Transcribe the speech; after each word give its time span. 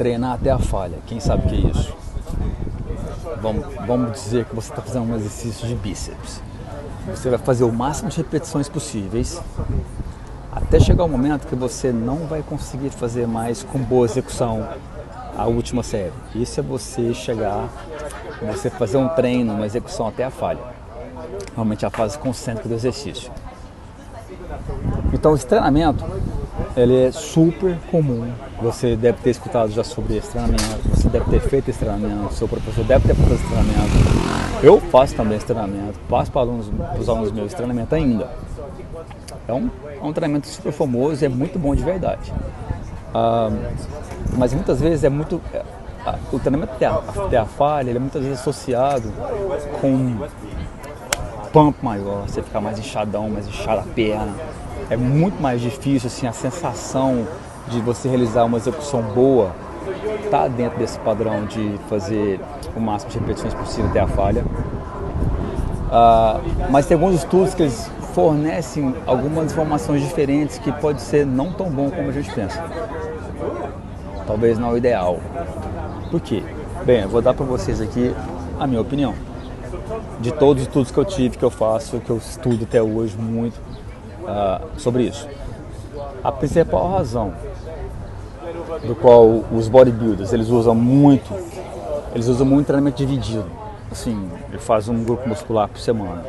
treinar 0.00 0.32
até 0.32 0.50
a 0.50 0.58
falha. 0.58 0.96
Quem 1.06 1.20
sabe 1.20 1.44
o 1.44 1.48
que 1.50 1.56
é 1.56 1.70
isso? 1.70 1.94
Vamos, 3.42 3.66
vamos 3.86 4.12
dizer 4.12 4.46
que 4.46 4.54
você 4.54 4.70
está 4.70 4.80
fazendo 4.80 5.12
um 5.12 5.14
exercício 5.14 5.68
de 5.68 5.74
bíceps. 5.74 6.40
Você 7.08 7.28
vai 7.28 7.38
fazer 7.38 7.64
o 7.64 7.72
máximo 7.72 8.08
de 8.08 8.16
repetições 8.16 8.66
possíveis 8.66 9.38
até 10.50 10.80
chegar 10.80 11.04
o 11.04 11.08
momento 11.08 11.46
que 11.46 11.54
você 11.54 11.92
não 11.92 12.26
vai 12.26 12.42
conseguir 12.42 12.88
fazer 12.88 13.26
mais 13.26 13.62
com 13.62 13.78
boa 13.78 14.06
execução 14.06 14.66
a 15.36 15.44
última 15.44 15.82
série. 15.82 16.14
Isso 16.34 16.60
é 16.60 16.62
você 16.62 17.12
chegar, 17.12 17.68
você 18.40 18.70
fazer 18.70 18.96
um 18.96 19.08
treino, 19.08 19.52
uma 19.52 19.66
execução 19.66 20.08
até 20.08 20.24
a 20.24 20.30
falha. 20.30 20.62
Realmente 21.54 21.84
a 21.84 21.90
fase 21.90 22.18
concêntrica 22.18 22.70
do 22.70 22.74
exercício. 22.74 23.30
Então 25.12 25.34
esse 25.34 25.46
treinamento, 25.46 26.02
ele 26.76 27.04
é 27.04 27.12
super 27.12 27.76
comum. 27.90 28.30
Você 28.62 28.96
deve 28.96 29.18
ter 29.22 29.30
escutado 29.30 29.70
já 29.72 29.82
sobre 29.82 30.20
treinamento, 30.20 30.88
você 30.88 31.08
deve 31.08 31.30
ter 31.30 31.40
feito 31.40 31.72
treinamento, 31.72 32.34
seu 32.34 32.46
professor 32.46 32.84
deve 32.84 33.08
ter 33.08 33.14
feito 33.14 33.48
treinamento. 33.48 34.62
Eu 34.62 34.80
faço 34.80 35.14
também 35.14 35.38
treinamento, 35.38 35.98
passo 36.08 36.30
para, 36.30 36.42
alunos, 36.42 36.68
para 36.68 37.00
os 37.00 37.08
alunos 37.08 37.32
meus 37.32 37.46
esse 37.46 37.56
treinamento 37.56 37.94
ainda. 37.94 38.28
É 39.48 39.52
um, 39.52 39.70
é 40.00 40.04
um 40.04 40.12
treinamento 40.12 40.46
super 40.46 40.72
famoso 40.72 41.24
e 41.24 41.26
é 41.26 41.28
muito 41.28 41.58
bom 41.58 41.74
de 41.74 41.82
verdade. 41.82 42.32
Ah, 43.14 43.50
mas 44.36 44.52
muitas 44.52 44.80
vezes 44.80 45.04
é 45.04 45.08
muito. 45.08 45.40
É, 45.52 45.64
o 46.32 46.38
treinamento 46.38 46.72
até 46.72 47.36
a, 47.36 47.44
falha, 47.44 47.90
ele 47.90 47.98
é 47.98 48.00
muitas 48.00 48.22
vezes 48.22 48.40
associado 48.40 49.12
com 49.80 50.16
pump 51.52 51.76
maior, 51.82 52.22
você 52.22 52.42
ficar 52.42 52.60
mais 52.60 52.78
inchadão, 52.78 53.28
mais 53.28 53.46
inchado 53.46 53.80
a 53.80 53.94
perna. 53.94 54.34
É 54.90 54.96
muito 54.96 55.40
mais 55.40 55.60
difícil, 55.60 56.08
assim, 56.08 56.26
a 56.26 56.32
sensação 56.32 57.24
de 57.68 57.80
você 57.80 58.08
realizar 58.08 58.44
uma 58.44 58.58
execução 58.58 59.00
boa 59.00 59.52
está 60.24 60.48
dentro 60.48 60.80
desse 60.80 60.98
padrão 60.98 61.46
de 61.46 61.78
fazer 61.88 62.40
o 62.74 62.80
máximo 62.80 63.12
de 63.12 63.18
repetições 63.20 63.54
possível 63.54 63.88
até 63.88 64.00
a 64.00 64.08
falha. 64.08 64.44
Uh, 65.86 66.70
mas 66.72 66.86
tem 66.86 66.96
alguns 66.96 67.14
estudos 67.14 67.54
que 67.54 67.62
eles 67.62 67.88
fornecem 68.14 68.92
algumas 69.06 69.52
informações 69.52 70.02
diferentes 70.02 70.58
que 70.58 70.72
pode 70.72 71.00
ser 71.00 71.24
não 71.24 71.52
tão 71.52 71.70
bom 71.70 71.88
como 71.88 72.08
a 72.08 72.12
gente 72.12 72.32
pensa. 72.32 72.60
Talvez 74.26 74.58
não 74.58 74.70
é 74.70 74.72
o 74.72 74.76
ideal. 74.76 75.20
Por 76.10 76.20
quê? 76.20 76.42
Bem, 76.84 77.02
eu 77.02 77.08
vou 77.08 77.22
dar 77.22 77.32
para 77.32 77.46
vocês 77.46 77.80
aqui 77.80 78.12
a 78.58 78.66
minha 78.66 78.80
opinião. 78.80 79.14
De 80.18 80.32
todos 80.32 80.62
os 80.62 80.68
estudos 80.68 80.90
que 80.90 80.98
eu 80.98 81.04
tive, 81.04 81.38
que 81.38 81.44
eu 81.44 81.50
faço, 81.50 82.00
que 82.00 82.10
eu 82.10 82.16
estudo 82.16 82.64
até 82.64 82.82
hoje 82.82 83.16
muito 83.16 83.60
uh, 84.22 84.80
sobre 84.80 85.04
isso. 85.04 85.28
A 86.22 86.30
principal 86.30 86.90
razão 86.90 87.32
do 88.86 88.94
qual 88.94 89.26
os 89.52 89.68
bodybuilders 89.68 90.32
eles 90.32 90.48
usam 90.48 90.74
muito, 90.74 91.32
eles 92.14 92.26
usam 92.26 92.46
muito 92.46 92.66
treinamento 92.66 92.96
dividido. 92.96 93.50
Assim, 93.90 94.30
ele 94.48 94.58
faz 94.58 94.88
um 94.88 95.02
grupo 95.02 95.28
muscular 95.28 95.68
por 95.68 95.78
semana. 95.78 96.24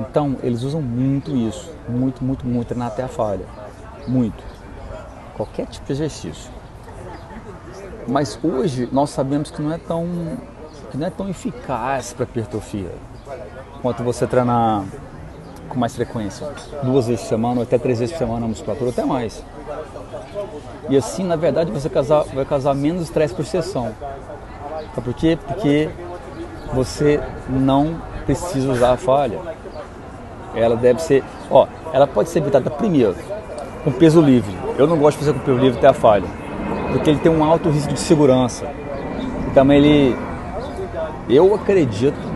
Então, 0.00 0.36
eles 0.42 0.62
usam 0.62 0.80
muito 0.80 1.36
isso, 1.36 1.70
muito, 1.88 2.24
muito, 2.24 2.46
muito, 2.46 2.68
treinar 2.68 2.88
até 2.88 3.02
a 3.02 3.08
falha. 3.08 3.44
Muito. 4.06 4.42
Qualquer 5.36 5.66
tipo 5.66 5.86
de 5.86 5.92
exercício. 5.92 6.50
Mas 8.06 8.38
hoje 8.42 8.88
nós 8.90 9.10
sabemos 9.10 9.50
que 9.50 9.62
não 9.62 9.72
é 9.72 9.78
tão, 9.78 10.06
que 10.90 10.96
não 10.96 11.06
é 11.06 11.10
tão 11.10 11.28
eficaz 11.28 12.12
para 12.12 12.24
hipertrofia 12.24 12.90
quanto 13.80 14.02
você 14.02 14.26
treinar 14.26 14.84
com 15.72 15.78
mais 15.78 15.94
frequência, 15.94 16.46
duas 16.82 17.06
vezes 17.06 17.22
por 17.22 17.28
semana, 17.28 17.56
ou 17.56 17.62
até 17.62 17.78
três 17.78 17.98
vezes 17.98 18.12
por 18.12 18.18
semana 18.18 18.44
a 18.44 18.48
musculatura, 18.48 18.90
até 18.90 19.04
mais. 19.04 19.42
E 20.88 20.96
assim, 20.96 21.24
na 21.24 21.36
verdade, 21.36 21.70
você 21.70 21.88
casar, 21.88 22.24
vai 22.34 22.44
causar 22.44 22.74
menos 22.74 23.02
estresse 23.02 23.34
por 23.34 23.44
sessão. 23.44 23.92
Por 24.94 25.14
quê? 25.14 25.38
Porque 25.46 25.88
você 26.74 27.20
não 27.48 27.96
precisa 28.26 28.70
usar 28.70 28.92
a 28.92 28.96
falha. 28.96 29.38
Ela 30.54 30.76
deve 30.76 31.00
ser, 31.00 31.24
ó, 31.50 31.66
ela 31.92 32.06
pode 32.06 32.28
ser 32.28 32.40
evitada 32.40 32.70
primeiro 32.70 33.16
com 33.84 33.90
peso 33.90 34.20
livre. 34.20 34.54
Eu 34.78 34.86
não 34.86 34.98
gosto 34.98 35.18
de 35.18 35.24
fazer 35.24 35.38
com 35.38 35.44
peso 35.44 35.58
livre 35.58 35.78
até 35.78 35.88
a 35.88 35.92
falha, 35.92 36.26
porque 36.92 37.10
ele 37.10 37.18
tem 37.18 37.32
um 37.32 37.42
alto 37.42 37.70
risco 37.70 37.92
de 37.92 38.00
segurança. 38.00 38.66
E 39.48 39.50
também 39.52 39.78
ele, 39.78 40.16
eu 41.28 41.54
acredito 41.54 42.31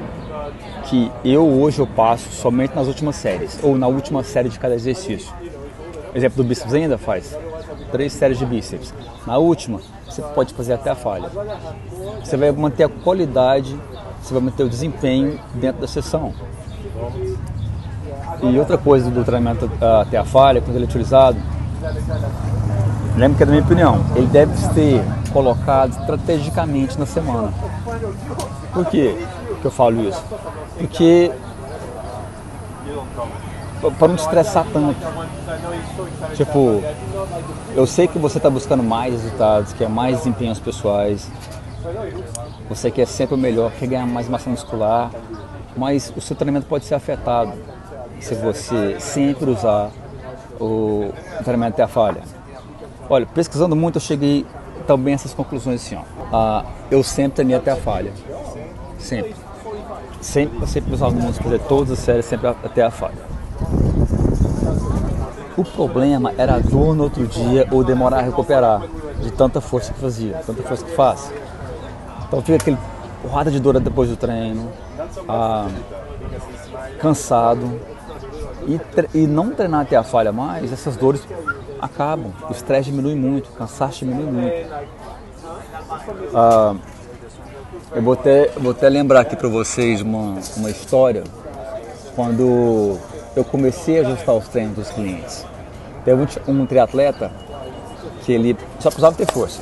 que 0.86 1.10
eu 1.24 1.44
hoje 1.44 1.80
eu 1.80 1.86
passo 1.86 2.30
somente 2.30 2.74
nas 2.74 2.86
últimas 2.86 3.16
séries 3.16 3.58
ou 3.62 3.76
na 3.76 3.88
última 3.88 4.22
série 4.22 4.48
de 4.48 4.58
cada 4.58 4.74
exercício. 4.74 5.32
Exemplo 6.14 6.42
do 6.42 6.48
bíceps 6.48 6.72
ainda 6.72 6.96
faz 6.96 7.36
três 7.90 8.12
séries 8.12 8.38
de 8.38 8.46
bíceps. 8.46 8.94
Na 9.26 9.36
última 9.38 9.80
você 10.08 10.22
pode 10.22 10.54
fazer 10.54 10.74
até 10.74 10.90
a 10.90 10.94
falha. 10.94 11.28
Você 12.22 12.36
vai 12.36 12.52
manter 12.52 12.84
a 12.84 12.88
qualidade, 12.88 13.78
você 14.22 14.32
vai 14.32 14.42
manter 14.42 14.62
o 14.62 14.68
desempenho 14.68 15.38
dentro 15.54 15.80
da 15.80 15.88
sessão. 15.88 16.32
E 18.42 18.58
outra 18.58 18.78
coisa 18.78 19.10
do 19.10 19.24
treinamento 19.24 19.70
ah, 19.80 20.02
até 20.02 20.16
a 20.16 20.24
falha, 20.24 20.60
quando 20.60 20.76
ele 20.76 20.84
é 20.84 20.88
utilizado, 20.88 21.38
lembra 23.16 23.36
que 23.36 23.42
é 23.42 23.46
da 23.46 23.52
minha 23.52 23.64
opinião, 23.64 24.04
ele 24.14 24.26
deve 24.26 24.56
ser 24.56 25.02
colocado 25.32 25.90
estrategicamente 25.98 26.98
na 26.98 27.06
semana. 27.06 27.52
Por 28.72 28.86
quê 28.86 29.16
que 29.66 29.68
eu 29.68 29.70
falo 29.70 30.08
isso? 30.08 30.22
Porque 30.78 31.32
para 33.98 34.08
não 34.08 34.14
estressar 34.14 34.66
tanto. 34.72 34.96
Tipo, 36.34 36.82
eu 37.74 37.86
sei 37.86 38.06
que 38.08 38.18
você 38.18 38.38
está 38.38 38.48
buscando 38.48 38.82
mais 38.82 39.12
resultados, 39.12 39.72
quer 39.72 39.88
mais 39.88 40.18
desempenhos 40.18 40.58
pessoais, 40.58 41.30
você 42.68 42.90
quer 42.90 43.06
sempre 43.06 43.34
o 43.34 43.38
melhor, 43.38 43.72
quer 43.72 43.86
ganhar 43.86 44.06
mais 44.06 44.28
massa 44.28 44.48
muscular, 44.48 45.10
mas 45.76 46.12
o 46.16 46.20
seu 46.20 46.34
treinamento 46.36 46.66
pode 46.66 46.84
ser 46.84 46.94
afetado 46.94 47.52
se 48.20 48.34
você 48.34 48.98
sempre 48.98 49.50
usar 49.50 49.90
o 50.60 51.12
treinamento 51.44 51.74
até 51.74 51.82
a 51.82 51.88
falha. 51.88 52.22
Olha, 53.10 53.26
pesquisando 53.26 53.76
muito 53.76 53.96
eu 53.96 54.00
cheguei 54.00 54.46
também 54.86 55.12
a 55.12 55.16
essas 55.16 55.34
conclusões 55.34 55.84
assim, 55.84 55.96
ó. 55.96 56.02
Ah, 56.32 56.64
eu 56.90 57.02
sempre 57.02 57.36
treinei 57.36 57.56
até 57.56 57.70
a 57.70 57.76
falha. 57.76 58.12
Sempre. 58.98 59.45
Sempre, 60.20 60.66
sempre 60.66 60.94
os 60.94 61.02
alunos 61.02 61.38
fazer 61.38 61.60
todas 61.60 61.92
as 61.92 61.98
séries 61.98 62.24
sempre 62.24 62.48
até 62.48 62.82
a 62.82 62.90
falha. 62.90 63.14
O 65.56 65.64
problema 65.64 66.32
era 66.36 66.56
a 66.56 66.58
dor 66.58 66.94
no 66.94 67.04
outro 67.04 67.26
dia 67.26 67.66
ou 67.70 67.82
demorar 67.82 68.18
a 68.18 68.22
recuperar 68.22 68.82
de 69.22 69.30
tanta 69.30 69.60
força 69.60 69.92
que 69.92 70.00
fazia, 70.00 70.34
tanta 70.46 70.62
força 70.62 70.84
que 70.84 70.92
faz. 70.92 71.32
Então 72.26 72.42
fica 72.42 72.56
aquele 72.56 72.78
porrada 73.22 73.50
de 73.50 73.58
dor 73.58 73.78
depois 73.80 74.10
do 74.10 74.16
treino, 74.16 74.70
ah, 75.28 75.68
cansado, 77.00 77.80
e, 78.66 78.80
e 79.14 79.26
não 79.26 79.50
treinar 79.50 79.82
até 79.82 79.96
a 79.96 80.02
falha 80.02 80.32
mais, 80.32 80.72
essas 80.72 80.96
dores 80.96 81.22
acabam, 81.80 82.32
o 82.48 82.52
estresse 82.52 82.90
diminui 82.90 83.14
muito, 83.14 83.48
o 83.48 83.52
cansaço 83.52 84.04
diminui 84.04 84.30
muito. 84.30 84.72
Ah, 86.34 86.74
eu 87.96 88.02
vou 88.02 88.12
até, 88.12 88.50
vou 88.56 88.70
até 88.70 88.88
lembrar 88.88 89.20
aqui 89.20 89.34
para 89.34 89.48
vocês 89.48 90.00
uma, 90.00 90.38
uma 90.56 90.70
história 90.70 91.24
quando 92.14 92.96
eu 93.34 93.44
comecei 93.44 93.98
a 93.98 94.06
ajustar 94.06 94.36
os 94.36 94.46
treinos 94.46 94.76
dos 94.76 94.90
clientes. 94.90 95.44
Teve 96.04 96.24
um, 96.46 96.64
triatleta 96.64 97.32
que 98.24 98.32
ele 98.32 98.56
só 98.78 98.90
precisava 98.90 99.16
ter 99.16 99.26
força 99.32 99.60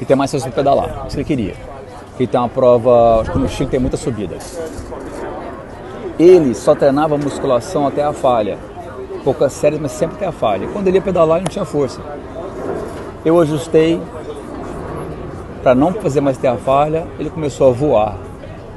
e 0.00 0.04
ter 0.06 0.14
mais 0.14 0.30
força 0.30 0.46
para 0.46 0.56
pedalar, 0.56 1.04
isso 1.06 1.10
que 1.10 1.16
ele 1.16 1.24
queria. 1.24 1.54
Ele 2.18 2.26
tem 2.26 2.40
uma 2.40 2.48
prova, 2.48 3.20
acho 3.20 3.32
que 3.32 3.38
no 3.38 3.48
Chile 3.48 3.68
tem 3.68 3.78
muita 3.78 3.98
subida 3.98 4.38
ele 6.20 6.54
só 6.54 6.74
treinava 6.74 7.16
musculação 7.16 7.86
até 7.86 8.04
a 8.04 8.12
falha. 8.12 8.58
Poucas 9.24 9.54
séries, 9.54 9.80
mas 9.80 9.92
sempre 9.92 10.16
até 10.16 10.26
a 10.26 10.32
falha. 10.32 10.68
Quando 10.68 10.86
ele 10.86 10.98
ia 10.98 11.02
pedalar, 11.02 11.38
ele 11.38 11.44
não 11.44 11.50
tinha 11.50 11.64
força. 11.64 12.00
Eu 13.24 13.40
ajustei 13.40 14.00
para 15.62 15.74
não 15.74 15.92
fazer 15.92 16.20
mais 16.20 16.38
até 16.38 16.48
a 16.48 16.56
falha, 16.56 17.06
ele 17.18 17.30
começou 17.30 17.68
a 17.68 17.72
voar. 17.72 18.16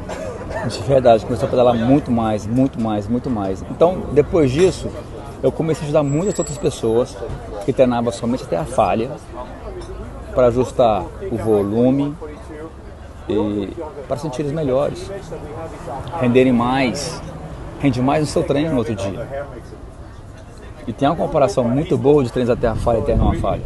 De 0.67 0.79
verdade, 0.83 1.25
começou 1.25 1.47
a 1.47 1.49
pedalar 1.49 1.75
muito 1.75 2.11
mais, 2.11 2.45
muito 2.45 2.79
mais, 2.79 3.07
muito 3.07 3.29
mais. 3.29 3.63
Então, 3.69 4.03
depois 4.11 4.51
disso, 4.51 4.89
eu 5.41 5.51
comecei 5.51 5.83
a 5.83 5.85
ajudar 5.85 6.03
muitas 6.03 6.37
outras 6.39 6.57
pessoas 6.57 7.17
que 7.65 7.73
treinavam 7.73 8.11
somente 8.11 8.43
até 8.43 8.57
a 8.57 8.63
falha 8.63 9.11
para 10.33 10.47
ajustar 10.47 11.03
o 11.31 11.37
volume 11.37 12.15
e 13.29 13.69
para 14.07 14.17
sentir 14.17 14.41
eles 14.41 14.51
melhores, 14.51 15.09
renderem 16.19 16.51
mais, 16.51 17.21
rende 17.79 18.01
mais 18.01 18.21
no 18.21 18.27
seu 18.27 18.43
treino 18.43 18.71
no 18.71 18.77
outro 18.77 18.95
dia. 18.95 19.27
E 20.87 20.93
tem 20.93 21.07
uma 21.07 21.15
comparação 21.15 21.63
muito 21.63 21.97
boa 21.97 22.23
de 22.23 22.31
treinos 22.31 22.49
até 22.49 22.67
a 22.67 22.75
falha 22.75 22.97
e 22.97 23.01
até 23.01 23.15
não 23.15 23.33
falha. 23.33 23.63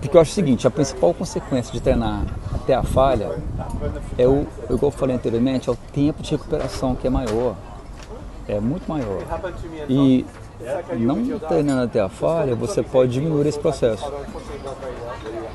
Porque 0.00 0.16
eu 0.16 0.20
acho 0.20 0.30
o 0.30 0.34
seguinte, 0.34 0.66
a 0.66 0.70
principal 0.70 1.12
consequência 1.12 1.72
de 1.72 1.80
treinar 1.80 2.24
até 2.54 2.74
a 2.74 2.82
falha 2.82 3.30
é 4.16 4.26
o, 4.26 4.46
igual 4.64 4.84
eu 4.84 4.90
falei 4.90 5.16
anteriormente, 5.16 5.68
é 5.68 5.72
o 5.72 5.76
tempo 5.92 6.22
de 6.22 6.30
recuperação 6.30 6.94
que 6.94 7.06
é 7.06 7.10
maior. 7.10 7.54
É 8.48 8.58
muito 8.60 8.88
maior. 8.88 9.22
E 9.88 10.24
não 10.98 11.38
treinando 11.38 11.82
até 11.82 12.00
a 12.00 12.08
falha, 12.08 12.54
você 12.54 12.82
pode 12.82 13.12
diminuir 13.12 13.46
esse 13.46 13.58
processo. 13.58 14.10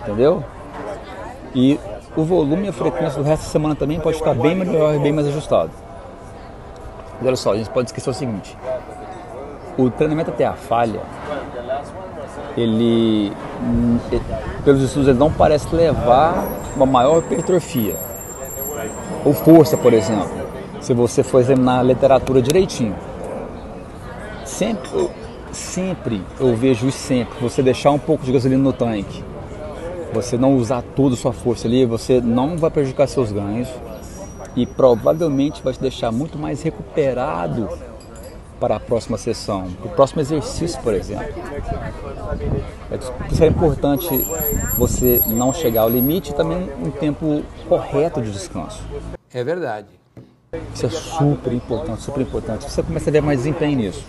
Entendeu? 0.01 0.43
E 1.55 1.79
o 2.15 2.23
volume 2.23 2.65
e 2.65 2.69
a 2.69 2.73
frequência 2.73 3.21
do 3.21 3.27
resto 3.27 3.43
da 3.43 3.49
semana 3.49 3.75
também 3.75 3.99
pode 3.99 4.17
ficar 4.17 4.33
bem 4.33 4.55
melhor 4.55 4.95
e 4.95 4.99
bem 4.99 5.11
mais 5.11 5.27
ajustado. 5.27 5.71
Mas 7.17 7.27
olha 7.27 7.35
só, 7.35 7.53
a 7.53 7.57
gente 7.57 7.69
pode 7.69 7.89
esquecer 7.89 8.09
o 8.09 8.13
seguinte: 8.13 8.55
o 9.77 9.89
treinamento 9.91 10.31
até 10.31 10.45
a 10.45 10.53
falha, 10.53 11.01
ele, 12.57 13.31
pelos 14.65 14.81
estudos, 14.81 15.07
ele 15.07 15.19
não 15.19 15.31
parece 15.31 15.73
levar 15.75 16.45
uma 16.75 16.85
maior 16.85 17.19
hipertrofia. 17.19 17.95
Ou 19.23 19.33
força, 19.33 19.77
por 19.77 19.93
exemplo, 19.93 20.29
se 20.81 20.93
você 20.93 21.21
for 21.21 21.39
examinar 21.39 21.79
a 21.79 21.83
literatura 21.83 22.41
direitinho. 22.41 22.95
Sempre, 24.45 25.09
sempre, 25.51 26.23
eu 26.39 26.55
vejo 26.55 26.87
isso 26.87 26.97
sempre, 26.97 27.37
você 27.39 27.61
deixar 27.61 27.91
um 27.91 27.99
pouco 27.99 28.23
de 28.23 28.31
gasolina 28.31 28.63
no 28.63 28.73
tanque, 28.73 29.23
você 30.13 30.37
não 30.37 30.55
usar 30.55 30.81
toda 30.95 31.13
a 31.13 31.17
sua 31.17 31.33
força 31.33 31.67
ali, 31.67 31.85
você 31.85 32.19
não 32.21 32.57
vai 32.57 32.71
prejudicar 32.71 33.07
seus 33.07 33.31
ganhos 33.31 33.67
e 34.55 34.65
provavelmente 34.65 35.61
vai 35.61 35.73
te 35.73 35.79
deixar 35.79 36.11
muito 36.11 36.39
mais 36.39 36.63
recuperado 36.63 37.69
para 38.59 38.75
a 38.75 38.79
próxima 38.79 39.17
sessão, 39.17 39.71
para 39.71 39.87
o 39.87 39.89
próximo 39.89 40.21
exercício, 40.21 40.81
por 40.81 40.93
exemplo. 40.93 41.25
É, 42.91 42.97
por 42.97 43.31
isso 43.31 43.43
é 43.43 43.47
importante 43.47 44.25
você 44.77 45.21
não 45.27 45.53
chegar 45.53 45.81
ao 45.81 45.89
limite 45.89 46.31
e 46.31 46.33
também 46.33 46.69
um 46.81 46.89
tempo 46.89 47.43
correto 47.67 48.21
de 48.21 48.31
descanso. 48.31 48.81
É 49.33 49.43
verdade. 49.43 49.87
Isso 50.73 50.85
é 50.85 50.89
super 50.89 51.51
importante, 51.51 52.01
super 52.01 52.21
importante. 52.21 52.69
Você 52.69 52.81
começa 52.81 53.09
a 53.09 53.13
ver 53.13 53.21
mais 53.21 53.39
desempenho 53.39 53.77
nisso. 53.77 54.05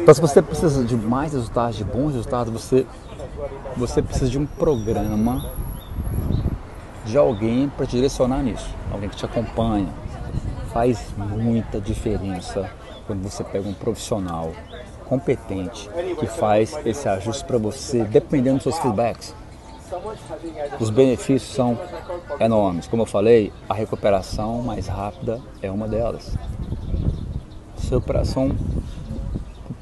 Então, 0.00 0.14
se 0.14 0.20
você 0.20 0.40
precisa 0.40 0.84
de 0.84 0.96
mais 0.96 1.32
resultados, 1.32 1.76
de 1.76 1.84
bons 1.84 2.14
resultados, 2.14 2.52
você, 2.52 2.86
você 3.76 4.02
precisa 4.02 4.30
de 4.30 4.38
um 4.38 4.46
programa, 4.46 5.52
de 7.04 7.18
alguém 7.18 7.68
para 7.68 7.86
te 7.86 7.96
direcionar 7.96 8.42
nisso, 8.42 8.68
alguém 8.90 9.08
que 9.08 9.16
te 9.16 9.24
acompanha. 9.24 9.88
Faz 10.72 11.04
muita 11.16 11.80
diferença 11.80 12.70
quando 13.06 13.22
você 13.22 13.44
pega 13.44 13.68
um 13.68 13.74
profissional 13.74 14.52
competente 15.06 15.90
que 16.18 16.26
faz 16.26 16.74
esse 16.86 17.08
ajuste 17.08 17.44
para 17.44 17.58
você, 17.58 18.04
dependendo 18.04 18.56
dos 18.56 18.62
seus 18.62 18.78
feedbacks. 18.78 19.34
Os 20.80 20.88
benefícios 20.88 21.54
são 21.54 21.78
enormes. 22.40 22.86
Como 22.86 23.02
eu 23.02 23.06
falei, 23.06 23.52
a 23.68 23.74
recuperação 23.74 24.62
mais 24.62 24.86
rápida 24.86 25.40
é 25.60 25.70
uma 25.70 25.86
delas. 25.86 26.36
Sua 27.76 27.98
recuperação 27.98 28.56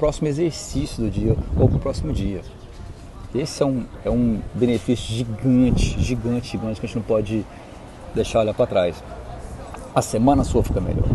próximo 0.01 0.29
exercício 0.29 1.05
do 1.05 1.11
dia 1.11 1.37
ou 1.59 1.69
para 1.69 1.77
o 1.77 1.79
próximo 1.79 2.11
dia. 2.11 2.41
Esse 3.35 3.63
é 3.63 3.67
um, 3.67 3.85
é 4.03 4.09
um 4.09 4.41
benefício 4.55 5.15
gigante, 5.15 6.01
gigante, 6.01 6.49
gigante 6.49 6.81
que 6.81 6.87
a 6.87 6.89
gente 6.89 6.97
não 6.97 7.03
pode 7.03 7.45
deixar 8.15 8.41
olhar 8.41 8.55
para 8.55 8.67
trás. 8.67 9.05
A 9.95 10.01
semana 10.01 10.45
sua 10.45 10.63
fica 10.63 10.81
melhor. 10.81 11.09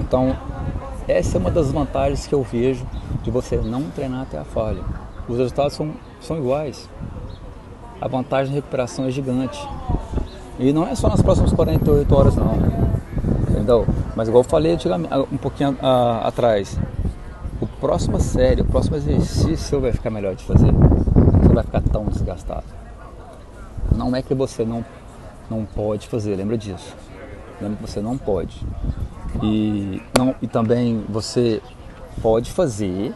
Então, 0.00 0.34
essa 1.06 1.36
é 1.36 1.40
uma 1.40 1.50
das 1.50 1.70
vantagens 1.70 2.26
que 2.26 2.34
eu 2.34 2.42
vejo 2.42 2.86
de 3.22 3.30
você 3.30 3.58
não 3.58 3.82
treinar 3.90 4.22
até 4.22 4.38
a 4.38 4.44
falha. 4.44 4.82
Os 5.28 5.36
resultados 5.36 5.74
são, 5.74 5.92
são 6.20 6.38
iguais. 6.38 6.88
A 8.00 8.08
vantagem 8.08 8.48
de 8.48 8.54
recuperação 8.54 9.04
é 9.04 9.10
gigante. 9.10 9.58
E 10.58 10.72
não 10.72 10.86
é 10.86 10.94
só 10.94 11.08
nas 11.08 11.20
próximas 11.20 11.52
48 11.52 12.14
horas, 12.14 12.36
não. 12.36 12.54
Entendeu? 13.50 13.86
Mas, 14.16 14.28
igual 14.28 14.42
eu 14.42 14.48
falei 14.48 14.78
um 15.30 15.36
pouquinho 15.36 15.72
uh, 15.72 16.26
atrás, 16.26 16.78
o 17.60 17.66
próximo 17.66 18.18
série, 18.18 18.62
o 18.62 18.64
próximo 18.64 18.96
exercício 18.96 19.78
vai 19.78 19.92
ficar 19.92 20.08
melhor 20.08 20.34
de 20.34 20.44
fazer. 20.44 20.72
Você 20.72 21.54
vai 21.54 21.64
ficar 21.64 21.82
tão 21.82 22.06
desgastado. 22.06 22.64
Não 23.94 24.16
é 24.16 24.22
que 24.22 24.34
você 24.34 24.64
não, 24.64 24.82
não 25.50 25.66
pode 25.66 26.08
fazer, 26.08 26.34
lembra 26.34 26.56
disso. 26.56 26.96
Lembra 27.60 27.76
que 27.76 27.90
você 27.90 28.00
não 28.00 28.16
pode. 28.16 28.64
E, 29.42 30.02
não, 30.16 30.34
e 30.40 30.46
também 30.46 31.04
você 31.08 31.60
pode 32.22 32.50
fazer, 32.50 33.14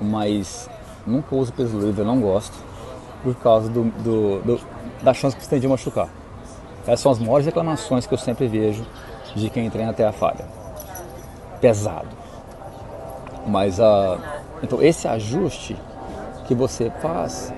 mas 0.00 0.68
nunca 1.06 1.34
uso 1.34 1.52
peso 1.52 1.78
livre, 1.78 2.02
eu 2.02 2.06
não 2.06 2.20
gosto, 2.20 2.56
por 3.22 3.34
causa 3.36 3.68
do, 3.68 3.84
do, 3.84 4.40
do, 4.42 4.60
da 5.02 5.12
chance 5.12 5.36
que 5.36 5.42
você 5.42 5.50
tem 5.50 5.60
de 5.60 5.68
machucar. 5.68 6.08
Essas 6.82 7.00
são 7.00 7.12
as 7.12 7.18
maiores 7.18 7.46
reclamações 7.46 8.06
que 8.06 8.14
eu 8.14 8.18
sempre 8.18 8.46
vejo 8.46 8.86
de 9.34 9.50
quem 9.50 9.68
treina 9.68 9.90
até 9.90 10.06
a 10.06 10.12
falha. 10.12 10.46
Pesado 11.60 12.18
mas 13.48 13.80
a, 13.80 14.18
então 14.62 14.82
esse 14.82 15.08
ajuste 15.08 15.76
que 16.46 16.54
você 16.54 16.90
faz, 17.00 17.52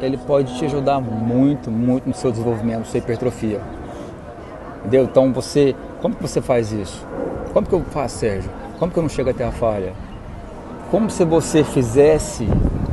ele 0.00 0.16
pode 0.16 0.56
te 0.56 0.64
ajudar 0.64 1.00
muito, 1.00 1.70
muito 1.70 2.08
no 2.08 2.14
seu 2.14 2.30
desenvolvimento, 2.30 2.86
sua 2.86 2.98
hipertrofia. 2.98 3.60
Entendeu? 4.84 5.04
Então 5.04 5.32
você, 5.32 5.74
como 6.02 6.14
que 6.14 6.22
você 6.22 6.42
faz 6.42 6.70
isso? 6.70 7.04
Como 7.52 7.66
que 7.66 7.74
eu 7.74 7.82
faço, 7.84 8.18
Sérgio? 8.18 8.50
Como 8.78 8.92
que 8.92 8.98
eu 8.98 9.02
não 9.02 9.08
chego 9.08 9.30
até 9.30 9.44
a 9.44 9.50
falha? 9.50 9.94
Como 10.90 11.08
se 11.08 11.24
você 11.24 11.64
fizesse 11.64 12.46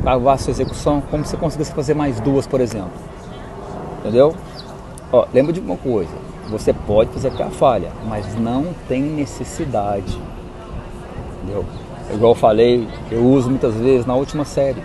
a 0.04 0.38
sua 0.38 0.50
execução, 0.50 1.02
como 1.10 1.24
se 1.24 1.32
você 1.32 1.36
conseguisse 1.36 1.72
fazer 1.72 1.94
mais 1.94 2.18
duas, 2.20 2.46
por 2.46 2.60
exemplo. 2.60 2.92
Entendeu? 4.00 4.34
Ó, 5.12 5.26
lembra 5.32 5.52
de 5.52 5.60
uma 5.60 5.76
coisa, 5.76 6.10
você 6.48 6.72
pode 6.72 7.10
fazer 7.10 7.28
até 7.28 7.44
a 7.44 7.50
falha, 7.50 7.90
mas 8.08 8.34
não 8.36 8.68
tem 8.88 9.02
necessidade. 9.02 10.18
Entendeu? 11.42 11.64
igual 12.12 12.32
eu 12.32 12.36
falei, 12.36 12.88
eu 13.10 13.24
uso 13.24 13.48
muitas 13.48 13.74
vezes 13.74 14.06
na 14.06 14.14
última 14.14 14.44
série. 14.44 14.82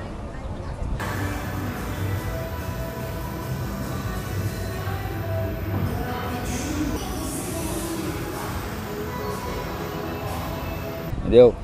Entendeu? 11.37 11.55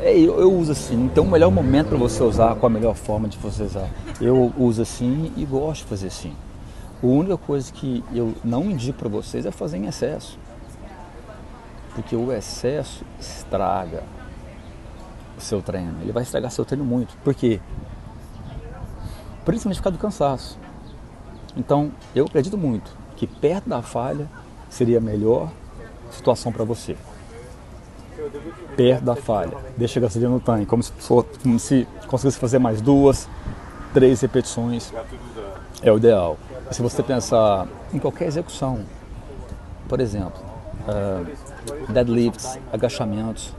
É, 0.00 0.14
eu, 0.18 0.38
eu, 0.38 0.52
uso 0.52 0.72
assim, 0.72 1.08
tem 1.08 1.22
um 1.24 1.30
melhor 1.30 1.50
momento 1.50 1.88
para 1.88 1.96
você 1.96 2.22
usar, 2.22 2.54
qual 2.56 2.66
a 2.66 2.72
melhor 2.72 2.94
forma 2.94 3.26
de 3.26 3.38
você 3.38 3.62
usar. 3.62 3.88
Eu 4.20 4.52
uso 4.58 4.82
assim 4.82 5.32
e 5.34 5.46
gosto 5.46 5.84
de 5.84 5.88
fazer 5.88 6.08
assim. 6.08 6.34
A 7.02 7.06
única 7.06 7.38
coisa 7.38 7.72
que 7.72 8.04
eu 8.12 8.34
não 8.44 8.64
indico 8.64 8.98
para 8.98 9.08
vocês 9.08 9.46
é 9.46 9.50
fazer 9.50 9.78
em 9.78 9.86
excesso. 9.86 10.38
Porque 11.94 12.14
o 12.14 12.30
excesso 12.30 13.02
estraga 13.18 14.02
o 15.38 15.40
seu 15.40 15.62
treino. 15.62 15.96
Ele 16.02 16.12
vai 16.12 16.22
estragar 16.22 16.50
seu 16.50 16.66
treino 16.66 16.84
muito. 16.84 17.16
Por 17.24 17.34
quê? 17.34 17.58
Principalmente 19.46 19.78
por 19.78 19.84
causa 19.84 19.96
do 19.96 20.02
cansaço. 20.02 20.58
Então, 21.56 21.90
eu 22.14 22.26
acredito 22.26 22.58
muito 22.58 22.94
que 23.16 23.26
perto 23.26 23.70
da 23.70 23.80
falha 23.80 24.28
seria 24.68 24.98
a 24.98 25.00
melhor 25.00 25.50
situação 26.10 26.52
para 26.52 26.64
você. 26.64 26.94
Perto 28.76 29.04
da 29.04 29.16
falha. 29.16 29.56
Deixa 29.76 29.98
a 29.98 30.02
gasolina 30.02 30.30
no 30.30 30.40
tanque, 30.40 30.66
como 30.66 30.82
se, 30.82 30.92
como 31.42 31.58
se 31.58 31.86
conseguisse 32.06 32.38
fazer 32.38 32.58
mais 32.58 32.80
duas, 32.80 33.28
três 33.92 34.20
repetições. 34.20 34.92
É 35.82 35.92
o 35.92 35.96
ideal. 35.96 36.36
Se 36.70 36.82
você 36.82 37.02
pensar 37.02 37.66
em 37.92 37.98
qualquer 37.98 38.26
execução, 38.26 38.80
por 39.88 40.00
exemplo, 40.00 40.40
uh, 40.86 41.92
deadlifts, 41.92 42.58
agachamentos. 42.72 43.52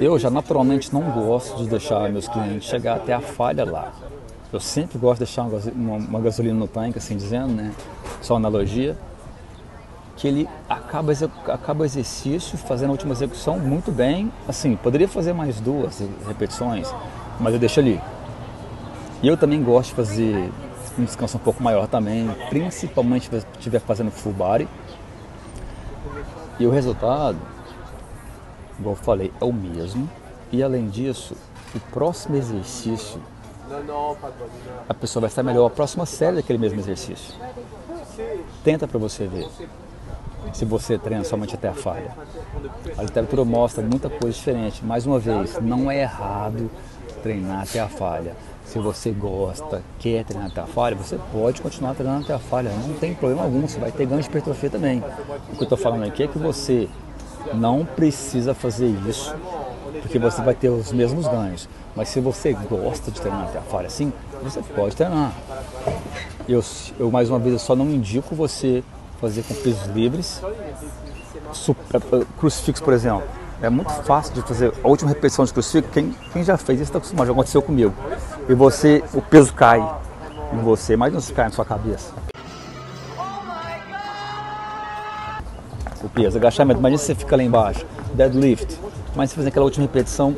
Eu 0.00 0.18
já 0.18 0.30
naturalmente 0.30 0.92
não 0.92 1.02
gosto 1.10 1.62
de 1.62 1.68
deixar 1.68 2.10
meus 2.10 2.28
clientes 2.28 2.68
chegar 2.68 2.96
até 2.96 3.12
a 3.12 3.20
falha 3.20 3.64
lá. 3.64 3.92
Eu 4.52 4.60
sempre 4.60 4.98
gosto 4.98 5.18
de 5.20 5.26
deixar 5.26 5.42
uma, 5.42 5.96
uma 5.96 6.20
gasolina 6.20 6.58
no 6.58 6.66
tanque, 6.66 6.98
assim 6.98 7.16
dizendo, 7.16 7.52
né? 7.52 7.74
Só 8.22 8.36
analogia. 8.36 8.96
Que 10.18 10.28
ele 10.28 10.48
acaba, 10.68 11.12
acaba 11.46 11.82
o 11.82 11.84
exercício 11.86 12.58
fazendo 12.58 12.90
a 12.90 12.92
última 12.92 13.12
execução 13.12 13.58
muito 13.58 13.90
bem. 13.92 14.30
Assim, 14.46 14.76
poderia 14.76 15.08
fazer 15.08 15.32
mais 15.32 15.60
duas 15.60 16.02
repetições, 16.26 16.92
mas 17.38 17.54
eu 17.54 17.58
deixo 17.58 17.78
ali. 17.80 18.00
E 19.22 19.28
eu 19.28 19.36
também 19.36 19.62
gosto 19.62 19.90
de 19.90 19.94
fazer 19.94 20.50
um 20.98 21.04
descanso 21.04 21.36
um 21.36 21.40
pouco 21.40 21.62
maior 21.62 21.86
também, 21.86 22.28
principalmente 22.50 23.30
se 23.30 23.36
estiver 23.36 23.80
fazendo 23.80 24.10
full 24.10 24.32
body 24.32 24.68
e 26.58 26.66
o 26.66 26.70
resultado, 26.70 27.38
igual 28.78 28.96
eu 28.96 29.02
falei, 29.02 29.32
é 29.40 29.44
o 29.44 29.52
mesmo. 29.52 30.10
E 30.50 30.62
além 30.62 30.88
disso, 30.88 31.36
o 31.74 31.80
próximo 31.92 32.36
exercício, 32.36 33.20
a 34.88 34.94
pessoa 34.94 35.20
vai 35.20 35.28
estar 35.28 35.42
melhor 35.42 35.66
a 35.66 35.70
próxima 35.70 36.04
série 36.04 36.36
daquele 36.36 36.58
mesmo 36.58 36.80
exercício. 36.80 37.34
Tenta 38.64 38.88
para 38.88 38.98
você 38.98 39.26
ver 39.26 39.46
se 40.52 40.64
você 40.64 40.98
treina 40.98 41.24
somente 41.24 41.54
até 41.54 41.68
a 41.68 41.74
falha. 41.74 42.12
A 42.96 43.02
literatura 43.02 43.44
mostra 43.44 43.82
muita 43.82 44.08
coisa 44.08 44.36
diferente. 44.36 44.84
Mais 44.84 45.06
uma 45.06 45.18
vez, 45.18 45.58
não 45.60 45.90
é 45.90 46.02
errado 46.02 46.70
treinar 47.22 47.62
até 47.62 47.80
a 47.80 47.88
falha. 47.88 48.34
Se 48.64 48.78
você 48.78 49.10
gosta, 49.10 49.82
quer 49.98 50.24
treinar 50.24 50.50
até 50.50 50.60
a 50.60 50.66
falha, 50.66 50.94
você 50.94 51.18
pode 51.32 51.60
continuar 51.62 51.94
treinando 51.94 52.24
até 52.24 52.34
a 52.34 52.38
falha. 52.38 52.70
Não 52.86 52.94
tem 52.94 53.14
problema 53.14 53.44
algum, 53.44 53.66
você 53.66 53.78
vai 53.78 53.90
ter 53.90 54.06
ganho 54.06 54.20
de 54.20 54.28
hipertrofia 54.28 54.68
também. 54.68 55.02
O 55.52 55.56
que 55.56 55.60
eu 55.60 55.64
estou 55.64 55.78
falando 55.78 56.04
aqui 56.04 56.22
é 56.22 56.26
que 56.26 56.38
você 56.38 56.88
não 57.54 57.84
precisa 57.84 58.52
fazer 58.52 58.88
isso 59.08 59.34
porque 60.02 60.18
você 60.18 60.42
vai 60.42 60.54
ter 60.54 60.68
os 60.68 60.92
mesmos 60.92 61.26
ganhos. 61.26 61.68
Mas 61.96 62.08
se 62.08 62.20
você 62.20 62.52
gosta 62.52 63.10
de 63.10 63.20
treinar 63.20 63.44
até 63.44 63.58
a 63.58 63.62
falha 63.62 63.86
assim, 63.86 64.12
você 64.42 64.60
pode 64.62 64.94
treinar. 64.94 65.32
Eu, 66.48 66.62
eu 66.98 67.10
mais 67.10 67.28
uma 67.28 67.38
vez, 67.38 67.54
eu 67.54 67.58
só 67.58 67.74
não 67.74 67.90
indico 67.90 68.34
você 68.34 68.82
fazer 69.20 69.42
com 69.42 69.54
pesos 69.54 69.86
livres. 69.88 70.40
Super, 71.52 72.00
eh, 72.12 72.24
crucifixo, 72.38 72.82
por 72.82 72.92
exemplo. 72.92 73.24
É 73.60 73.68
muito 73.68 73.90
fácil 74.04 74.34
de 74.34 74.42
fazer 74.42 74.72
a 74.82 74.88
última 74.88 75.10
repetição 75.10 75.44
de 75.44 75.52
crucifixo. 75.52 75.90
Quem, 75.92 76.14
quem 76.32 76.44
já 76.44 76.56
fez 76.56 76.80
isso 76.80 76.90
está 76.90 76.98
acostumado, 76.98 77.26
já 77.26 77.32
aconteceu 77.32 77.60
comigo. 77.60 77.92
E 78.48 78.54
você, 78.54 79.02
o 79.12 79.20
peso 79.20 79.52
cai 79.52 79.80
em 80.52 80.58
você, 80.58 80.96
mas 80.96 81.12
não 81.12 81.20
se 81.20 81.32
cai 81.32 81.46
na 81.46 81.50
sua 81.50 81.64
cabeça. 81.64 82.12
O 86.02 86.08
peso, 86.08 86.38
agachamento, 86.38 86.78
imagina 86.78 86.98
se 86.98 87.06
você 87.06 87.14
fica 87.14 87.36
lá 87.36 87.42
embaixo, 87.42 87.84
deadlift, 88.14 88.78
mas 89.16 89.30
se 89.30 89.36
fazer 89.36 89.48
aquela 89.48 89.64
última 89.64 89.84
repetição, 89.84 90.36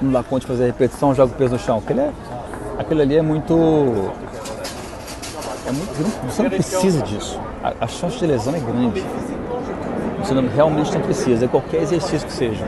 não 0.00 0.10
dá 0.10 0.22
conta 0.22 0.40
de 0.40 0.46
fazer 0.46 0.62
a 0.64 0.66
repetição, 0.66 1.14
joga 1.14 1.34
o 1.34 1.36
peso 1.36 1.52
no 1.52 1.58
chão. 1.58 1.78
Aquilo, 1.78 2.00
é, 2.00 2.12
aquilo 2.78 3.02
ali 3.02 3.16
é 3.16 3.22
muito. 3.22 3.54
É 5.66 5.70
muito 5.70 6.26
você 6.26 6.42
não 6.42 6.50
precisa 6.50 7.02
disso. 7.02 7.38
A, 7.62 7.84
a 7.84 7.86
chance 7.86 8.18
de 8.18 8.26
lesão 8.26 8.54
é 8.54 8.60
grande. 8.60 9.04
Você 10.18 10.34
não, 10.34 10.48
realmente 10.48 10.92
não 10.92 11.00
precisa, 11.00 11.44
é 11.44 11.48
qualquer 11.48 11.82
exercício 11.82 12.26
que 12.26 12.32
seja. 12.32 12.64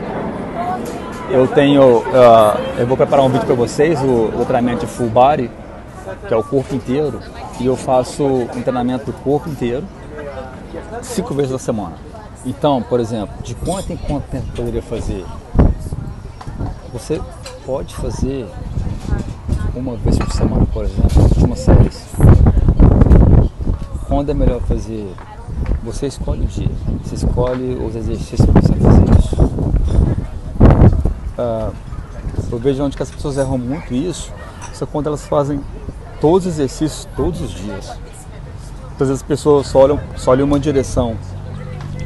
Eu 1.29 1.47
tenho, 1.47 1.99
uh, 1.99 2.57
eu 2.77 2.85
vou 2.85 2.95
preparar 2.95 3.25
um 3.25 3.29
vídeo 3.29 3.45
para 3.45 3.55
vocês, 3.55 3.99
o, 4.01 4.41
o 4.41 4.45
treinamento 4.45 4.85
de 4.85 4.91
full 4.91 5.09
body, 5.09 5.49
que 6.27 6.33
é 6.33 6.37
o 6.37 6.43
corpo 6.43 6.75
inteiro, 6.75 7.19
e 7.59 7.65
eu 7.65 7.75
faço 7.75 8.23
um 8.23 8.61
treinamento 8.61 9.05
do 9.05 9.13
corpo 9.13 9.49
inteiro, 9.49 9.83
cinco 11.01 11.33
vezes 11.33 11.51
na 11.51 11.59
semana. 11.59 11.93
Então, 12.45 12.81
por 12.81 12.99
exemplo, 12.99 13.33
de 13.41 13.55
quanto 13.55 13.91
em 13.91 13.97
quanto 13.97 14.25
tempo 14.29 14.45
poderia 14.55 14.81
fazer? 14.81 15.25
Você 16.93 17.19
pode 17.65 17.95
fazer 17.95 18.45
uma 19.75 19.95
vez 19.97 20.17
por 20.17 20.31
semana, 20.31 20.65
por 20.71 20.85
exemplo, 20.85 21.09
uma 21.43 21.55
série. 21.55 21.89
Quando 24.15 24.29
é 24.29 24.33
melhor 24.33 24.61
fazer? 24.61 25.13
Você 25.83 26.07
escolhe 26.07 26.45
o 26.45 26.47
dia, 26.47 26.69
você 27.03 27.15
escolhe 27.15 27.75
os 27.75 27.97
exercícios 27.97 28.45
para 28.45 28.61
você 28.61 28.73
fazer 28.73 29.19
isso. 29.19 29.35
Ah, 31.37 31.69
eu 32.49 32.57
vejo 32.57 32.81
onde 32.81 32.95
as 32.97 33.11
pessoas 33.11 33.37
erram 33.37 33.57
muito 33.57 33.93
isso, 33.93 34.31
isso 34.71 34.85
é 34.85 34.87
quando 34.87 35.07
elas 35.07 35.27
fazem 35.27 35.59
todos 36.21 36.47
os 36.47 36.53
exercícios 36.53 37.05
todos 37.13 37.41
os 37.41 37.51
dias. 37.51 37.87
Muitas 38.87 39.09
vezes 39.09 39.21
as 39.21 39.27
pessoas 39.27 39.67
só 39.67 39.79
olham, 39.79 39.99
só 40.15 40.31
olham 40.31 40.45
uma 40.47 40.61
direção, 40.61 41.17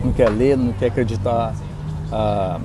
não 0.04 0.12
quer 0.12 0.30
ler, 0.30 0.58
não 0.58 0.74
quer 0.74 0.88
acreditar 0.88 1.54
ah, 2.12 2.60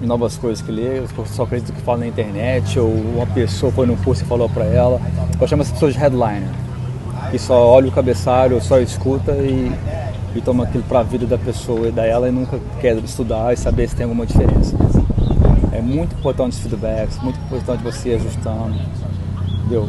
em 0.00 0.06
novas 0.06 0.36
coisas 0.36 0.64
que 0.64 0.70
lê, 0.70 1.02
só 1.26 1.42
acredita 1.42 1.72
que 1.72 1.80
fala 1.80 1.98
na 1.98 2.06
internet, 2.06 2.78
ou 2.78 2.88
uma 2.88 3.26
pessoa 3.26 3.72
foi 3.72 3.84
num 3.84 3.96
curso 3.96 4.22
e 4.22 4.26
falou 4.28 4.48
para 4.48 4.64
ela. 4.64 5.00
Eu 5.40 5.48
chamo 5.48 5.62
essa 5.62 5.72
pessoa 5.72 5.90
de 5.90 5.98
headliner, 5.98 6.48
que 7.34 7.38
só 7.40 7.66
olha 7.66 7.88
o 7.88 7.90
cabeçário, 7.90 8.62
só 8.62 8.78
escuta 8.78 9.32
e, 9.32 9.72
e 10.36 10.40
toma 10.40 10.62
aquilo 10.62 10.84
para 10.84 11.00
a 11.00 11.02
vida 11.02 11.26
da 11.26 11.36
pessoa 11.36 11.88
e 11.88 11.90
da 11.90 12.06
ela 12.06 12.28
e 12.28 12.30
nunca 12.30 12.60
quer 12.80 12.96
estudar 12.98 13.52
e 13.52 13.56
saber 13.56 13.88
se 13.88 13.96
tem 13.96 14.04
alguma 14.04 14.24
diferença. 14.24 14.76
É 15.72 15.82
muito 15.82 16.14
importante 16.14 16.52
os 16.52 16.58
feedbacks, 16.60 17.18
muito 17.20 17.36
importante 17.40 17.82
você 17.82 18.10
ir 18.10 18.14
ajustando, 18.14 18.76
entendeu? 19.58 19.88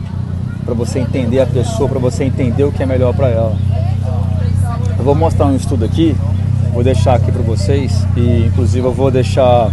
Para 0.66 0.74
você 0.74 0.98
entender 0.98 1.40
a 1.40 1.46
pessoa, 1.46 1.88
para 1.88 2.00
você 2.00 2.24
entender 2.24 2.64
o 2.64 2.72
que 2.72 2.82
é 2.82 2.86
melhor 2.88 3.14
para 3.14 3.28
ela. 3.28 3.56
Eu 4.98 5.04
vou 5.04 5.14
mostrar 5.14 5.46
um 5.46 5.56
estudo 5.56 5.86
aqui, 5.86 6.18
vou 6.74 6.84
deixar 6.84 7.14
aqui 7.14 7.32
para 7.32 7.44
vocês 7.44 8.08
e 8.18 8.48
inclusive 8.48 8.88
eu 8.88 8.92
vou 8.92 9.12
deixar 9.12 9.70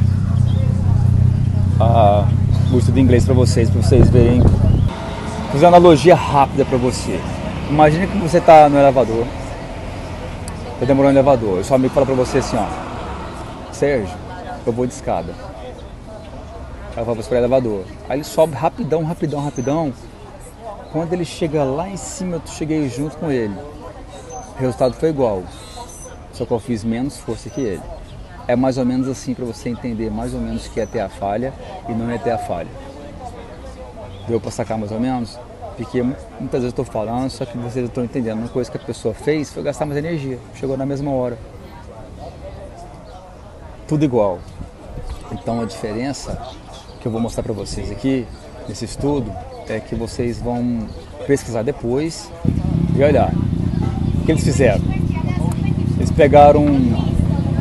a, 1.80 2.28
o 2.70 2.76
estudo 2.76 2.98
em 2.98 3.02
inglês 3.02 3.24
para 3.24 3.32
vocês, 3.32 3.70
para 3.70 3.80
vocês 3.80 4.10
verem. 4.10 4.42
Fazer 5.50 5.64
uma 5.64 5.76
analogia 5.76 6.14
rápida 6.14 6.66
para 6.66 6.76
você. 6.76 7.18
Imagine 7.70 8.06
que 8.06 8.18
você 8.18 8.38
está 8.38 8.68
no 8.68 8.78
elevador, 8.78 9.26
está 10.74 10.86
demorando 10.86 11.14
no 11.14 11.18
elevador, 11.18 11.60
e 11.60 11.64
seu 11.64 11.76
amigo 11.76 11.94
fala 11.94 12.06
para 12.06 12.14
você 12.14 12.38
assim, 12.38 12.56
ó, 12.56 12.66
Sérgio, 13.72 14.14
eu 14.66 14.72
vou 14.72 14.86
de 14.86 14.92
escada. 14.92 15.34
Aí 16.94 17.04
vamos 17.04 17.26
para 17.26 17.36
o 17.36 17.38
elevador. 17.38 17.84
Aí 18.08 18.18
ele 18.18 18.24
sobe 18.24 18.54
rapidão, 18.54 19.02
rapidão, 19.02 19.42
rapidão. 19.42 19.92
Quando 20.92 21.14
ele 21.14 21.24
chega 21.24 21.64
lá 21.64 21.88
em 21.88 21.96
cima, 21.96 22.36
eu 22.36 22.42
cheguei 22.46 22.86
junto 22.90 23.16
com 23.16 23.30
ele. 23.30 23.54
O 24.56 24.60
resultado 24.60 24.94
foi 24.94 25.08
igual. 25.08 25.42
Só 26.32 26.44
que 26.44 26.52
eu 26.52 26.60
fiz 26.60 26.84
menos 26.84 27.16
força 27.16 27.48
que 27.48 27.60
ele. 27.62 27.82
É 28.46 28.54
mais 28.54 28.76
ou 28.76 28.84
menos 28.84 29.08
assim 29.08 29.32
para 29.32 29.44
você 29.44 29.70
entender 29.70 30.10
mais 30.10 30.34
ou 30.34 30.40
menos 30.40 30.68
que 30.68 30.80
é 30.80 30.86
ter 30.86 31.00
a 31.00 31.08
falha 31.08 31.54
e 31.88 31.92
não 31.92 32.10
é 32.10 32.18
ter 32.18 32.32
a 32.32 32.38
falha. 32.38 32.68
Deu 34.28 34.38
para 34.38 34.50
sacar 34.50 34.76
mais 34.76 34.92
ou 34.92 35.00
menos? 35.00 35.38
Porque 35.76 36.02
muitas 36.02 36.62
vezes 36.62 36.64
eu 36.64 36.68
estou 36.70 36.84
falando, 36.84 37.30
só 37.30 37.44
que 37.44 37.56
vocês 37.58 37.86
estão 37.86 38.04
entendendo. 38.04 38.38
Uma 38.38 38.48
coisa 38.48 38.70
que 38.70 38.76
a 38.76 38.80
pessoa 38.80 39.14
fez 39.14 39.50
foi 39.50 39.62
gastar 39.62 39.86
mais 39.86 39.98
energia. 39.98 40.38
Chegou 40.54 40.76
na 40.76 40.86
mesma 40.86 41.10
hora. 41.10 41.38
Tudo 43.88 44.04
igual. 44.04 44.38
Então 45.32 45.60
a 45.60 45.64
diferença 45.64 46.40
que 47.00 47.06
eu 47.06 47.12
vou 47.12 47.20
mostrar 47.20 47.42
para 47.42 47.52
vocês 47.52 47.90
aqui 47.90 48.26
nesse 48.68 48.84
estudo 48.84 49.32
é 49.68 49.80
que 49.80 49.94
vocês 49.94 50.38
vão 50.38 50.86
pesquisar 51.26 51.62
depois 51.62 52.30
e 52.94 53.02
olhar 53.02 53.32
o 54.20 54.24
que 54.24 54.32
eles 54.32 54.44
fizeram. 54.44 54.82
Eles 55.96 56.10
pegaram 56.10 56.66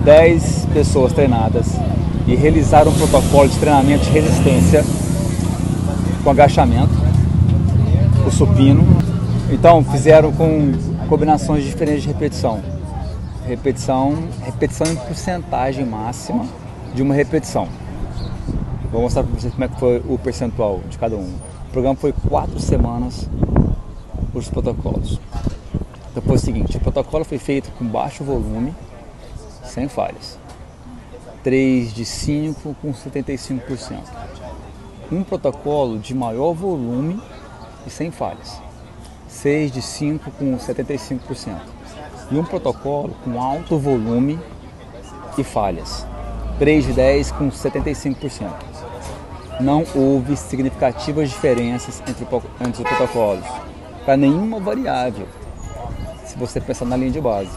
10 0.03 0.67
pessoas 0.73 1.13
treinadas 1.13 1.67
e 2.27 2.35
realizaram 2.35 2.91
um 2.91 2.95
protocolo 2.95 3.47
de 3.47 3.57
treinamento 3.57 4.03
de 4.05 4.11
resistência 4.11 4.83
com 6.23 6.29
agachamento, 6.29 6.93
o 8.25 8.31
supino. 8.31 8.83
Então 9.51 9.83
fizeram 9.83 10.31
com 10.31 10.71
combinações 11.07 11.63
diferentes 11.63 12.03
de 12.03 12.07
repetição. 12.09 12.61
Repetição, 13.45 14.15
repetição 14.43 14.87
em 14.87 14.95
porcentagem 14.95 15.85
máxima 15.85 16.45
de 16.93 17.01
uma 17.01 17.13
repetição. 17.13 17.67
Vou 18.91 19.01
mostrar 19.01 19.23
para 19.23 19.33
vocês 19.33 19.53
como 19.53 19.65
é 19.65 19.67
que 19.67 19.79
foi 19.79 20.01
o 20.07 20.17
percentual 20.17 20.81
de 20.89 20.97
cada 20.97 21.15
um. 21.15 21.33
O 21.67 21.71
programa 21.71 21.95
foi 21.95 22.13
quatro 22.13 22.59
semanas 22.59 23.27
os 24.33 24.49
protocolos. 24.49 25.19
Depois 26.13 26.41
é 26.41 26.43
o 26.43 26.45
seguinte, 26.45 26.77
o 26.77 26.79
protocolo 26.79 27.23
foi 27.23 27.37
feito 27.37 27.71
com 27.71 27.85
baixo 27.85 28.23
volume, 28.23 28.73
sem 29.63 29.87
falhas. 29.87 30.37
3 31.43 31.93
de 31.93 32.05
5 32.05 32.75
com 32.81 32.93
75%. 32.93 33.99
Um 35.11 35.23
protocolo 35.23 35.97
de 35.97 36.13
maior 36.13 36.53
volume 36.53 37.19
e 37.85 37.89
sem 37.89 38.11
falhas. 38.11 38.61
6 39.27 39.71
de 39.71 39.81
5 39.81 40.31
com 40.31 40.57
75%. 40.57 41.59
E 42.31 42.37
um 42.37 42.43
protocolo 42.43 43.15
com 43.23 43.41
alto 43.41 43.77
volume 43.77 44.39
e 45.37 45.43
falhas. 45.43 46.05
3 46.59 46.85
de 46.85 46.93
10 46.93 47.31
com 47.31 47.49
75% 47.49 48.71
não 49.61 49.85
houve 49.95 50.35
significativas 50.35 51.29
diferenças 51.29 52.01
entre, 52.07 52.25
entre 52.59 52.83
os 52.83 52.89
protocolos 52.89 53.45
para 54.03 54.17
nenhuma 54.17 54.59
variável, 54.59 55.27
se 56.25 56.37
você 56.37 56.59
pensar 56.59 56.85
na 56.85 56.97
linha 56.97 57.11
de 57.11 57.21
base. 57.21 57.51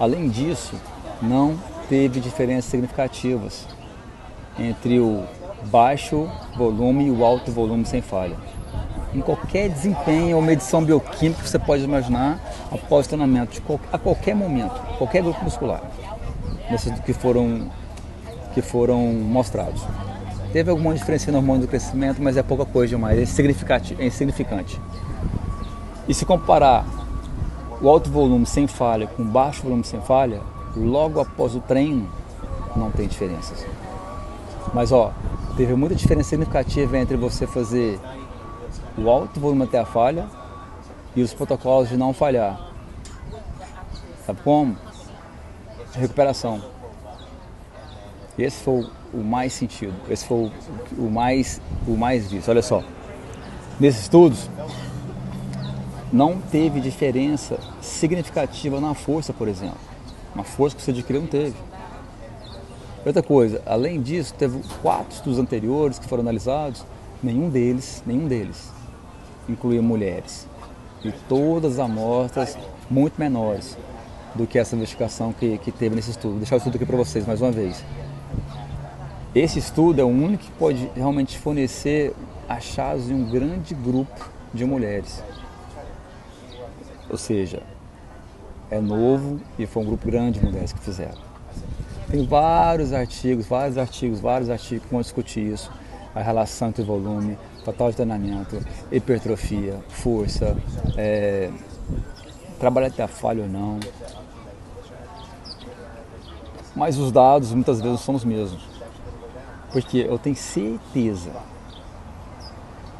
Além 0.00 0.28
disso, 0.28 0.74
não 1.20 1.58
teve 1.88 2.18
diferenças 2.18 2.70
significativas 2.70 3.66
entre 4.58 4.98
o 4.98 5.24
baixo 5.64 6.28
volume 6.56 7.06
e 7.06 7.10
o 7.10 7.24
alto 7.24 7.52
volume 7.52 7.84
sem 7.84 8.00
falha. 8.00 8.36
Em 9.14 9.20
qualquer 9.20 9.68
desempenho 9.68 10.36
ou 10.36 10.42
medição 10.42 10.84
bioquímica 10.84 11.42
que 11.42 11.48
você 11.48 11.58
pode 11.58 11.84
imaginar 11.84 12.40
após 12.72 13.06
treinamento, 13.06 13.62
a 13.92 13.98
qualquer 13.98 14.34
momento, 14.34 14.74
qualquer 14.98 15.22
grupo 15.22 15.42
muscular, 15.44 15.82
desses 16.68 16.98
que 17.00 17.12
foram, 17.12 17.70
que 18.52 18.60
foram 18.60 19.00
mostrados. 19.12 19.82
Teve 20.52 20.70
alguma 20.70 20.94
diferença 20.94 21.30
no 21.30 21.38
hormônio 21.38 21.62
do 21.62 21.68
crescimento, 21.68 22.20
mas 22.20 22.36
é 22.36 22.42
pouca 22.42 22.64
coisa 22.64 22.90
demais, 22.90 23.18
é 23.18 23.22
insignificante. 23.22 23.96
É 23.98 24.06
insignificante. 24.06 24.80
E 26.08 26.14
se 26.14 26.24
comparar 26.24 26.84
o 27.80 27.88
alto 27.88 28.10
volume 28.10 28.46
sem 28.46 28.66
falha 28.66 29.06
com 29.06 29.24
baixo 29.24 29.62
volume 29.62 29.84
sem 29.84 30.00
falha, 30.00 30.40
logo 30.76 31.20
após 31.20 31.54
o 31.54 31.60
treino, 31.60 32.08
não 32.76 32.90
tem 32.90 33.06
diferenças. 33.08 33.64
Mas 34.72 34.92
ó, 34.92 35.12
teve 35.56 35.74
muita 35.74 35.94
diferença 35.94 36.30
significativa 36.30 36.98
entre 36.98 37.16
você 37.16 37.46
fazer 37.46 37.98
o 38.96 39.10
alto 39.10 39.40
volume 39.40 39.64
até 39.64 39.78
a 39.78 39.84
falha 39.84 40.28
e 41.16 41.22
os 41.22 41.34
protocolos 41.34 41.88
de 41.88 41.96
não 41.96 42.12
falhar. 42.12 42.70
Sabe 44.24 44.40
como? 44.42 44.76
Recuperação. 45.92 46.62
Esse 48.38 48.62
foi 48.62 48.88
o 49.12 49.18
mais 49.18 49.52
sentido, 49.52 49.94
esse 50.10 50.26
foi 50.26 50.50
o, 50.98 51.08
mais, 51.08 51.60
o 51.86 51.96
mais 51.96 52.30
visto. 52.30 52.48
Olha 52.48 52.62
só, 52.62 52.82
nesses 53.78 54.02
estudos 54.02 54.50
não 56.12 56.40
teve 56.40 56.80
diferença 56.80 57.58
significativa 57.80 58.80
na 58.80 58.92
força, 58.94 59.32
por 59.32 59.46
exemplo. 59.46 59.78
Uma 60.34 60.42
força 60.42 60.76
que 60.76 60.82
você 60.82 60.90
adquiriu 60.90 61.22
não 61.22 61.28
teve. 61.28 61.54
Outra 63.06 63.22
coisa, 63.22 63.62
além 63.66 64.02
disso, 64.02 64.34
teve 64.34 64.60
quatro 64.82 65.12
estudos 65.12 65.38
anteriores 65.38 65.98
que 65.98 66.08
foram 66.08 66.22
analisados, 66.22 66.84
nenhum 67.22 67.48
deles, 67.48 68.02
nenhum 68.04 68.26
deles 68.26 68.73
incluía 69.48 69.82
mulheres. 69.82 70.48
E 71.04 71.12
todas 71.28 71.72
as 71.72 71.78
amostras 71.78 72.58
muito 72.90 73.18
menores 73.18 73.76
do 74.34 74.46
que 74.46 74.58
essa 74.58 74.74
investigação 74.74 75.32
que, 75.32 75.58
que 75.58 75.70
teve 75.70 75.94
nesse 75.94 76.10
estudo. 76.10 76.30
Vou 76.32 76.38
deixar 76.40 76.56
o 76.56 76.58
estudo 76.58 76.76
aqui 76.76 76.86
para 76.86 76.96
vocês 76.96 77.26
mais 77.26 77.40
uma 77.40 77.52
vez. 77.52 77.84
Esse 79.34 79.58
estudo 79.58 80.00
é 80.00 80.04
o 80.04 80.08
único 80.08 80.44
que 80.44 80.50
pode 80.52 80.90
realmente 80.94 81.38
fornecer 81.38 82.14
achados 82.48 83.06
de 83.06 83.14
um 83.14 83.28
grande 83.28 83.74
grupo 83.74 84.30
de 84.52 84.64
mulheres. 84.64 85.22
Ou 87.10 87.16
seja, 87.16 87.62
é 88.70 88.80
novo 88.80 89.40
e 89.58 89.66
foi 89.66 89.82
um 89.82 89.86
grupo 89.86 90.06
grande 90.06 90.38
de 90.38 90.46
mulheres 90.46 90.72
que 90.72 90.80
fizeram. 90.80 91.18
Tem 92.10 92.26
vários 92.26 92.92
artigos, 92.92 93.46
vários 93.46 93.78
artigos, 93.78 94.20
vários 94.20 94.50
artigos 94.50 94.84
que 94.84 94.92
vão 94.92 95.00
discutir 95.00 95.52
isso. 95.52 95.70
A 96.14 96.22
relação 96.22 96.68
entre 96.68 96.84
volume, 96.84 97.36
total 97.64 97.90
de 97.90 97.96
treinamento, 97.96 98.58
hipertrofia, 98.92 99.80
força, 99.88 100.56
é, 100.96 101.50
trabalhar 102.58 102.88
até 102.88 103.02
a 103.02 103.08
falha 103.08 103.42
ou 103.42 103.48
não. 103.48 103.80
Mas 106.76 106.98
os 106.98 107.10
dados 107.10 107.52
muitas 107.52 107.80
vezes 107.80 108.00
são 108.00 108.14
os 108.14 108.24
mesmos. 108.24 108.62
Porque 109.72 109.98
eu 109.98 110.18
tenho 110.18 110.36
certeza 110.36 111.32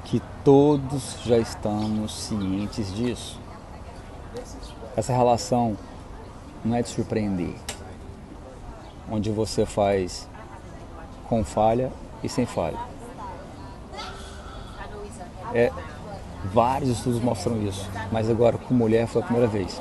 que 0.05 0.21
todos 0.45 1.19
já 1.25 1.39
estamos 1.39 2.15
cientes 2.15 2.93
disso. 2.95 3.41
Essa 4.97 5.13
relação 5.13 5.77
não 6.65 6.77
é 6.77 6.83
de 6.83 6.89
surpreender 6.89 7.55
onde 9.11 9.31
você 9.31 9.67
faz 9.67 10.29
com 11.29 11.45
falha 11.45 11.93
e 12.23 12.29
sem 12.29 12.47
falha. 12.47 12.79
É, 15.55 15.71
vários 16.53 16.91
estudos 16.91 17.21
mostram 17.21 17.63
isso, 17.63 17.89
mas 18.11 18.29
agora 18.29 18.59
com 18.59 18.75
mulher 18.75 19.07
foi 19.07 19.23
a 19.23 19.25
primeira 19.25 19.49
vez. 19.49 19.81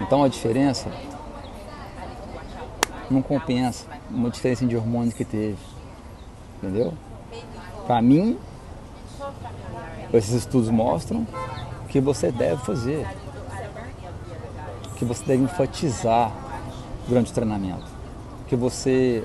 Então 0.00 0.22
a 0.22 0.28
diferença 0.28 0.88
não 3.10 3.20
compensa 3.20 3.86
uma 4.10 4.30
diferença 4.30 4.64
de 4.64 4.76
hormônios 4.76 5.14
que 5.14 5.24
teve. 5.24 5.58
Entendeu? 6.56 6.94
Para 7.86 8.00
mim, 8.00 8.38
esses 10.12 10.32
estudos 10.32 10.70
mostram 10.70 11.26
que 11.88 12.00
você 12.00 12.30
deve 12.30 12.62
fazer, 12.64 13.06
que 14.96 15.04
você 15.04 15.24
deve 15.24 15.42
enfatizar 15.42 16.32
durante 17.06 17.30
o 17.30 17.34
treinamento, 17.34 17.86
que 18.46 18.56
você 18.56 19.24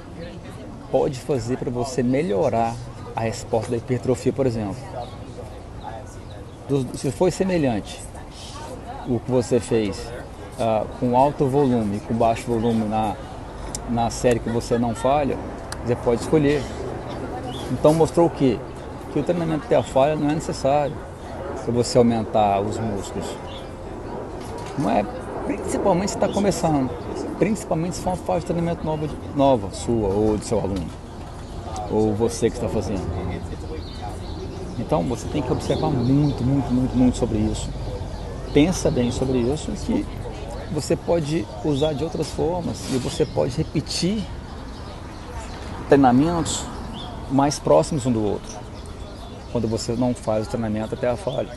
pode 0.92 1.20
fazer 1.20 1.58
para 1.58 1.70
você 1.70 2.02
melhorar 2.02 2.76
a 3.16 3.22
resposta 3.22 3.72
da 3.72 3.78
hipertrofia, 3.78 4.34
por 4.34 4.46
exemplo. 4.46 4.76
Se 6.96 7.12
foi 7.12 7.32
semelhante 7.32 8.02
o 9.08 9.20
que 9.20 9.30
você 9.30 9.60
fez 9.60 10.00
uh, 10.58 10.88
com 11.00 11.18
alto 11.18 11.46
volume 11.46 11.98
e 11.98 12.00
com 12.00 12.14
baixo 12.14 12.46
volume 12.48 12.86
na, 12.86 13.16
na 13.90 14.10
série 14.10 14.40
que 14.40 14.50
você 14.50 14.78
não 14.78 14.96
falha, 14.96 15.38
você 15.86 15.96
pode 15.96 16.22
escolher. 16.22 16.62
Então 17.72 17.94
mostrou 17.94 18.28
o 18.28 18.30
quê? 18.30 18.58
Que 19.12 19.20
o 19.20 19.24
treinamento 19.24 19.66
até 19.66 19.76
a 19.76 19.84
falha 19.84 20.16
não 20.16 20.30
é 20.30 20.36
necessário 20.36 20.96
para 21.64 21.74
você 21.74 21.98
aumentar 21.98 22.62
os 22.62 22.78
músculos. 22.78 23.28
Não 24.78 24.90
é, 24.90 25.06
principalmente 25.46 26.12
se 26.12 26.18
está 26.18 26.28
começando 26.28 26.90
principalmente 27.44 27.96
se 27.98 28.02
for 28.02 28.12
uma 28.12 28.16
fase 28.16 28.42
de 28.42 28.46
treinamento 28.48 28.86
nova, 28.86 29.10
nova 29.36 29.72
sua 29.72 30.08
ou 30.08 30.38
do 30.38 30.46
seu 30.46 30.60
aluno, 30.60 30.86
ou 31.94 32.14
você 32.14 32.50
que 32.50 32.56
está 32.56 32.68
fazendo. 32.68 33.02
Então 34.80 35.04
você 35.04 35.28
tem 35.28 35.42
que 35.42 35.52
observar 35.52 35.90
muito, 35.90 36.44
muito, 36.44 36.74
muito, 36.74 36.96
muito 36.96 37.18
sobre 37.18 37.38
isso. 37.38 37.70
Pensa 38.54 38.90
bem 38.90 39.12
sobre 39.12 39.40
isso 39.40 39.72
que 39.72 40.06
você 40.72 40.96
pode 40.96 41.46
usar 41.64 41.94
de 41.94 42.04
outras 42.04 42.30
formas 42.30 42.78
e 42.92 42.98
você 42.98 43.26
pode 43.26 43.56
repetir 43.56 44.24
treinamentos 45.88 46.66
mais 47.32 47.60
próximos 47.60 48.06
um 48.06 48.12
do 48.12 48.24
outro. 48.24 48.58
Quando 49.52 49.68
você 49.68 49.94
não 49.94 50.14
faz 50.16 50.48
o 50.48 50.50
treinamento 50.50 50.96
até 50.96 51.08
a 51.08 51.16
falha. 51.16 51.56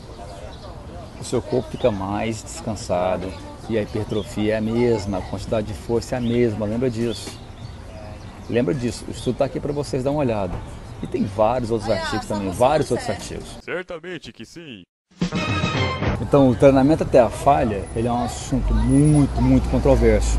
O 1.18 1.24
seu 1.24 1.40
corpo 1.40 1.70
fica 1.70 1.90
mais 1.90 2.42
descansado, 2.42 3.32
e 3.68 3.78
a 3.78 3.82
hipertrofia 3.82 4.54
é 4.54 4.56
a 4.58 4.60
mesma, 4.60 5.18
a 5.18 5.22
quantidade 5.22 5.66
de 5.66 5.74
força 5.74 6.14
é 6.14 6.18
a 6.18 6.20
mesma, 6.20 6.66
lembra 6.66 6.90
disso. 6.90 7.45
Lembra 8.48 8.72
disso, 8.72 9.04
o 9.08 9.10
estudo 9.10 9.32
está 9.32 9.44
aqui 9.46 9.58
para 9.58 9.72
vocês 9.72 10.04
dar 10.04 10.10
uma 10.10 10.20
olhada. 10.20 10.54
E 11.02 11.06
tem 11.06 11.24
vários 11.24 11.70
outros 11.70 11.90
artigos 11.90 12.26
também, 12.26 12.50
vários 12.50 12.90
outros 12.90 13.10
artigos. 13.10 13.58
Certamente 13.62 14.32
que 14.32 14.44
sim. 14.46 14.82
Então, 16.20 16.48
o 16.48 16.54
treinamento 16.54 17.02
até 17.02 17.20
a 17.20 17.28
falha, 17.28 17.84
ele 17.94 18.08
é 18.08 18.12
um 18.12 18.24
assunto 18.24 18.72
muito, 18.72 19.42
muito 19.42 19.68
controverso. 19.68 20.38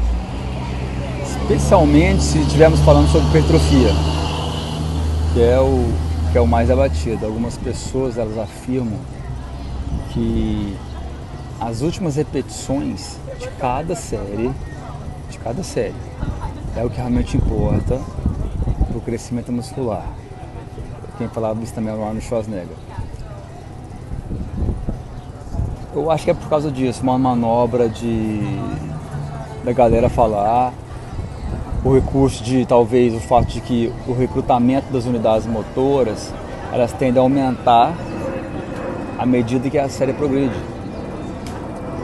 Especialmente 1.42 2.24
se 2.24 2.40
estivermos 2.40 2.80
falando 2.82 3.10
sobre 3.12 3.28
hipertrofia, 3.30 3.90
que 5.34 5.42
é 5.42 5.60
o, 5.60 5.86
que 6.32 6.38
é 6.38 6.42
o 6.42 6.48
mais 6.48 6.72
abatido. 6.72 7.26
Algumas 7.26 7.58
pessoas, 7.58 8.18
elas 8.18 8.38
afirmam 8.38 9.00
que 10.12 10.76
as 11.60 11.82
últimas 11.82 12.16
repetições 12.16 13.18
de 13.40 13.48
cada 13.60 13.96
série, 13.96 14.52
de 15.30 15.38
cada 15.40 15.62
série, 15.64 15.96
é 16.78 16.86
o 16.86 16.90
que 16.90 16.98
realmente 16.98 17.36
importa 17.36 18.00
para 18.88 18.98
o 18.98 19.02
crescimento 19.02 19.52
muscular. 19.52 20.06
Quem 21.18 21.28
falava 21.28 21.62
isso 21.64 21.74
também 21.74 21.92
é 21.92 21.98
o 21.98 22.02
Arnold 22.02 22.22
Schwarzenegger. 22.22 22.78
Eu 25.96 26.12
acho 26.12 26.26
que 26.26 26.32
é 26.32 26.34
por 26.36 26.48
causa 26.48 26.70
disso, 26.72 27.02
uma 27.02 27.18
manobra 27.18 27.90
de 27.90 28.42
da 29.66 29.74
galera 29.74 30.08
falar, 30.08 30.72
o 31.84 31.96
recurso 31.96 32.44
de 32.44 32.66
talvez 32.66 33.14
o 33.14 33.20
fato 33.20 33.48
de 33.48 33.60
que 33.60 33.92
o 34.08 34.14
recrutamento 34.14 34.94
das 34.94 35.06
unidades 35.06 35.48
motoras 35.48 36.32
elas 36.72 36.94
tendem 36.94 37.20
a 37.20 37.24
aumentar 37.24 37.94
à 39.18 39.26
medida 39.26 39.70
que 39.70 39.78
a 39.78 39.90
série 39.90 40.14
progride 40.14 40.56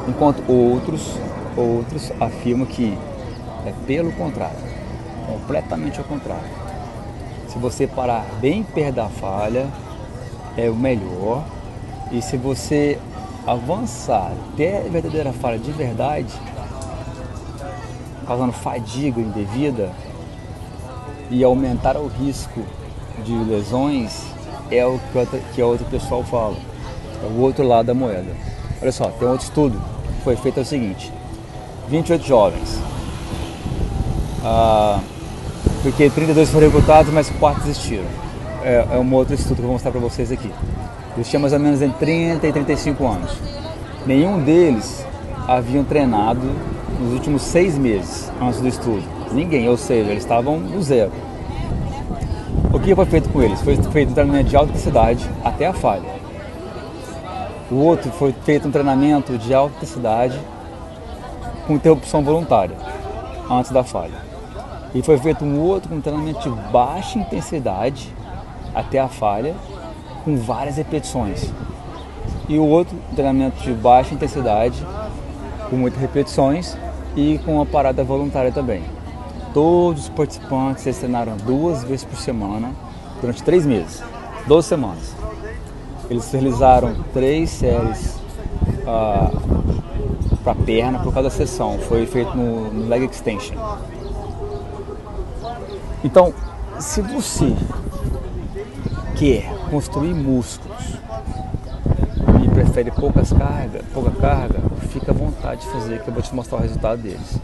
enquanto 0.07 0.43
outros, 0.51 1.17
outros 1.55 2.11
afirmam 2.19 2.65
que 2.65 2.97
é 3.65 3.73
pelo 3.87 4.11
contrário, 4.13 4.57
completamente 5.25 5.99
ao 5.99 6.05
contrário. 6.05 6.49
Se 7.47 7.57
você 7.59 7.87
parar 7.87 8.25
bem 8.39 8.63
perto 8.63 8.95
da 8.95 9.09
falha, 9.09 9.67
é 10.57 10.69
o 10.69 10.75
melhor. 10.75 11.43
E 12.11 12.21
se 12.21 12.37
você 12.37 12.99
avançar 13.45 14.33
até 14.53 14.79
a 14.79 14.89
verdadeira 14.89 15.33
falha 15.33 15.57
de 15.57 15.71
verdade, 15.71 16.33
causando 18.25 18.53
fadiga 18.53 19.19
indevida 19.19 19.91
e 21.29 21.43
aumentar 21.43 21.97
o 21.97 22.07
risco 22.07 22.61
de 23.23 23.33
lesões, 23.33 24.25
é 24.71 24.85
o 24.85 24.99
que 25.53 25.61
a 25.61 25.65
outra 25.65 25.85
pessoal 25.87 26.23
fala. 26.23 26.55
É 27.23 27.25
o 27.25 27.39
outro 27.39 27.65
lado 27.67 27.87
da 27.87 27.93
moeda. 27.93 28.35
Olha 28.81 28.91
só, 28.91 29.05
tem 29.09 29.27
outro 29.27 29.45
estudo 29.45 29.93
foi 30.23 30.35
feito 30.35 30.59
é 30.59 30.63
o 30.63 30.65
seguinte: 30.65 31.11
28 31.89 32.25
jovens. 32.25 32.79
Ah, 34.43 34.99
porque 35.83 36.09
32 36.09 36.49
foram 36.49 36.67
recrutados, 36.67 37.13
mas 37.13 37.29
4 37.29 37.63
desistiram. 37.63 38.05
É, 38.63 38.87
é 38.93 38.97
um 38.97 39.13
outro 39.13 39.35
estudo 39.35 39.55
que 39.55 39.61
eu 39.61 39.65
vou 39.65 39.73
mostrar 39.73 39.91
para 39.91 39.99
vocês 39.99 40.31
aqui. 40.31 40.49
Eles 41.15 41.29
tinham 41.29 41.41
mais 41.41 41.51
ou 41.51 41.59
menos 41.59 41.81
entre 41.81 41.99
30 41.99 42.47
e 42.47 42.53
35 42.53 43.05
anos. 43.05 43.31
Nenhum 44.05 44.41
deles 44.41 45.05
haviam 45.45 45.83
treinado 45.83 46.49
nos 46.99 47.13
últimos 47.13 47.41
seis 47.41 47.77
meses 47.77 48.31
antes 48.41 48.61
do 48.61 48.67
estudo. 48.67 49.03
Ninguém, 49.33 49.67
ou 49.67 49.75
seja, 49.75 50.09
eles 50.09 50.23
estavam 50.23 50.57
no 50.57 50.81
zero. 50.81 51.11
O 52.71 52.79
que 52.79 52.95
foi 52.95 53.05
feito 53.05 53.29
com 53.29 53.41
eles? 53.41 53.61
Foi 53.61 53.75
feito 53.75 54.11
um 54.11 54.13
treinamento 54.13 54.49
de 54.49 54.55
alta 54.55 54.69
intensidade 54.69 55.29
até 55.43 55.67
a 55.67 55.73
falha. 55.73 56.09
O 57.69 57.75
outro 57.75 58.09
foi 58.11 58.33
feito 58.45 58.69
um 58.69 58.71
treinamento 58.71 59.37
de 59.37 59.53
alta 59.53 59.75
intensidade 59.75 60.39
com 61.67 61.75
interrupção 61.75 62.23
voluntária, 62.23 62.75
antes 63.49 63.71
da 63.71 63.83
falha. 63.83 64.32
E 64.93 65.01
foi 65.01 65.17
feito 65.17 65.43
um 65.43 65.59
outro 65.59 65.89
com 65.89 65.99
treinamento 65.99 66.41
de 66.41 66.49
baixa 66.71 67.17
intensidade 67.17 68.13
até 68.75 68.99
a 68.99 69.07
falha, 69.07 69.55
com 70.23 70.35
várias 70.37 70.77
repetições. 70.77 71.51
E 72.47 72.57
o 72.57 72.65
outro 72.65 72.95
treinamento 73.15 73.61
de 73.63 73.73
baixa 73.73 74.13
intensidade, 74.13 74.85
com 75.69 75.75
muitas 75.75 75.99
repetições 75.99 76.77
e 77.15 77.39
com 77.39 77.55
uma 77.55 77.65
parada 77.65 78.03
voluntária 78.03 78.51
também. 78.51 78.83
Todos 79.53 80.03
os 80.03 80.09
participantes 80.09 80.97
treinaram 80.97 81.37
duas 81.37 81.83
vezes 81.83 82.03
por 82.03 82.17
semana 82.17 82.71
durante 83.21 83.41
três 83.43 83.65
meses, 83.65 84.03
12 84.47 84.67
semanas. 84.67 85.15
Eles 86.09 86.31
realizaram 86.31 86.95
três 87.13 87.49
séries 87.49 88.19
uh, 88.81 89.63
para 90.43 90.55
perna 90.55 90.99
por 90.99 91.13
cada 91.13 91.29
sessão. 91.29 91.79
Foi 91.79 92.05
feito 92.05 92.35
no, 92.35 92.71
no 92.71 92.87
leg 92.87 93.05
extension. 93.05 93.55
Então, 96.03 96.33
se 96.79 97.01
você 97.01 97.55
quer 99.15 99.49
construir 99.69 100.13
músculos 100.13 100.97
e 102.43 102.49
prefere 102.49 102.91
poucas 102.91 103.31
cargas, 103.31 103.83
pouca 103.93 104.11
carga, 104.11 104.59
fica 104.89 105.11
à 105.11 105.13
vontade 105.13 105.61
de 105.61 105.67
fazer 105.67 106.01
que 106.01 106.09
eu 106.09 106.13
vou 106.13 106.21
te 106.21 106.35
mostrar 106.35 106.57
o 106.57 106.61
resultado 106.61 107.01
deles. 107.01 107.39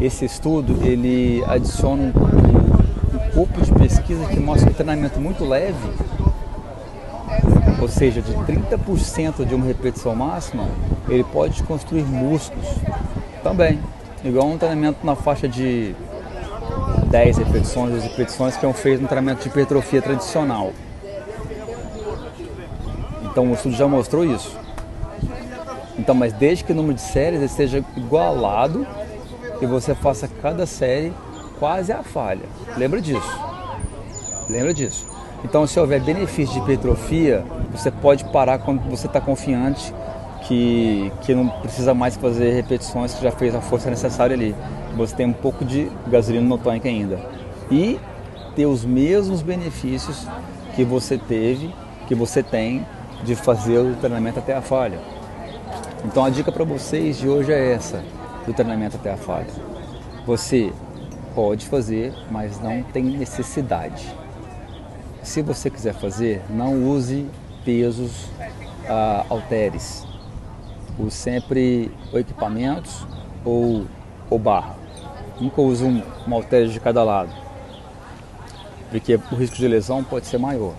Esse 0.00 0.26
estudo 0.26 0.76
ele 0.82 1.42
adiciona 1.46 2.02
um, 2.02 2.08
um 2.08 3.30
corpo 3.30 3.60
de 3.62 3.72
pesquisa 3.72 4.26
que 4.26 4.38
mostra 4.38 4.70
um 4.70 4.74
treinamento 4.74 5.18
muito 5.18 5.44
leve, 5.46 5.90
ou 7.80 7.88
seja, 7.88 8.20
de 8.20 8.32
30% 8.34 9.46
de 9.46 9.54
uma 9.54 9.64
repetição 9.64 10.14
máxima, 10.14 10.68
ele 11.08 11.24
pode 11.24 11.62
construir 11.62 12.02
músculos 12.02 12.66
também, 13.42 13.78
igual 14.22 14.46
um 14.46 14.58
treinamento 14.58 15.06
na 15.06 15.14
faixa 15.14 15.48
de 15.48 15.94
10 17.10 17.38
repetições, 17.38 17.90
12 17.92 18.08
repetições 18.08 18.56
que 18.56 18.66
é 18.66 18.68
um 18.68 18.72
feito 18.72 19.00
no 19.02 19.08
treinamento 19.08 19.42
de 19.42 19.48
hipertrofia 19.48 20.02
tradicional. 20.02 20.72
Então 23.22 23.50
o 23.50 23.54
estudo 23.54 23.74
já 23.74 23.88
mostrou 23.88 24.24
isso. 24.24 24.56
Então, 25.98 26.14
mas 26.14 26.32
desde 26.32 26.64
que 26.64 26.72
o 26.72 26.74
número 26.74 26.94
de 26.94 27.00
séries 27.00 27.42
esteja 27.42 27.84
igualado 27.96 28.86
e 29.60 29.66
você 29.66 29.94
faça 29.94 30.28
cada 30.40 30.64
série 30.64 31.12
quase 31.58 31.92
a 31.92 32.02
falha. 32.02 32.46
Lembra 32.76 33.00
disso. 33.00 33.40
Lembra 34.48 34.72
disso. 34.72 35.06
Então, 35.44 35.66
se 35.66 35.78
houver 35.78 36.00
benefício 36.00 36.54
de 36.54 36.60
hipertrofia, 36.60 37.44
você 37.70 37.90
pode 37.90 38.24
parar 38.26 38.58
quando 38.58 38.80
você 38.88 39.06
está 39.06 39.20
confiante 39.20 39.92
que, 40.48 41.12
que 41.20 41.34
não 41.34 41.46
precisa 41.46 41.92
mais 41.92 42.16
fazer 42.16 42.52
repetições, 42.52 43.12
que 43.12 43.22
já 43.22 43.30
fez 43.30 43.54
a 43.54 43.60
força 43.60 43.90
necessária 43.90 44.34
ali. 44.34 44.54
Você 44.96 45.14
tem 45.14 45.26
um 45.26 45.32
pouco 45.32 45.62
de 45.62 45.92
gasolina 46.06 46.48
no 46.48 46.56
tanque 46.56 46.88
ainda. 46.88 47.20
E 47.70 48.00
ter 48.56 48.64
os 48.64 48.82
mesmos 48.82 49.42
benefícios 49.42 50.26
que 50.74 50.84
você 50.84 51.18
teve, 51.18 51.72
que 52.06 52.14
você 52.14 52.42
tem 52.42 52.84
de 53.22 53.36
fazer 53.36 53.78
o 53.78 53.94
treinamento 53.96 54.38
até 54.38 54.54
a 54.54 54.62
falha. 54.62 54.98
Então 56.04 56.24
a 56.24 56.30
dica 56.30 56.50
para 56.50 56.64
vocês 56.64 57.18
de 57.18 57.28
hoje 57.28 57.52
é 57.52 57.74
essa, 57.74 58.02
do 58.46 58.54
treinamento 58.54 58.96
até 58.96 59.12
a 59.12 59.18
falha. 59.18 59.48
Você 60.24 60.72
pode 61.34 61.66
fazer, 61.66 62.14
mas 62.30 62.58
não 62.58 62.82
tem 62.82 63.04
necessidade. 63.04 64.08
Se 65.22 65.42
você 65.42 65.68
quiser 65.68 65.92
fazer, 65.92 66.42
não 66.48 66.84
use 66.88 67.26
pesos 67.64 68.30
ah. 68.88 69.26
Use 70.98 71.16
sempre 71.16 71.90
equipamentos 72.12 73.06
ou, 73.44 73.86
ou 74.28 74.38
barra. 74.38 74.74
Nunca 75.40 75.60
use 75.60 75.84
um, 75.84 76.02
um 76.26 76.34
halter 76.34 76.66
de 76.66 76.80
cada 76.80 77.04
lado, 77.04 77.30
porque 78.90 79.14
o 79.14 79.34
risco 79.36 79.56
de 79.56 79.68
lesão 79.68 80.02
pode 80.02 80.26
ser 80.26 80.38
maior. 80.38 80.74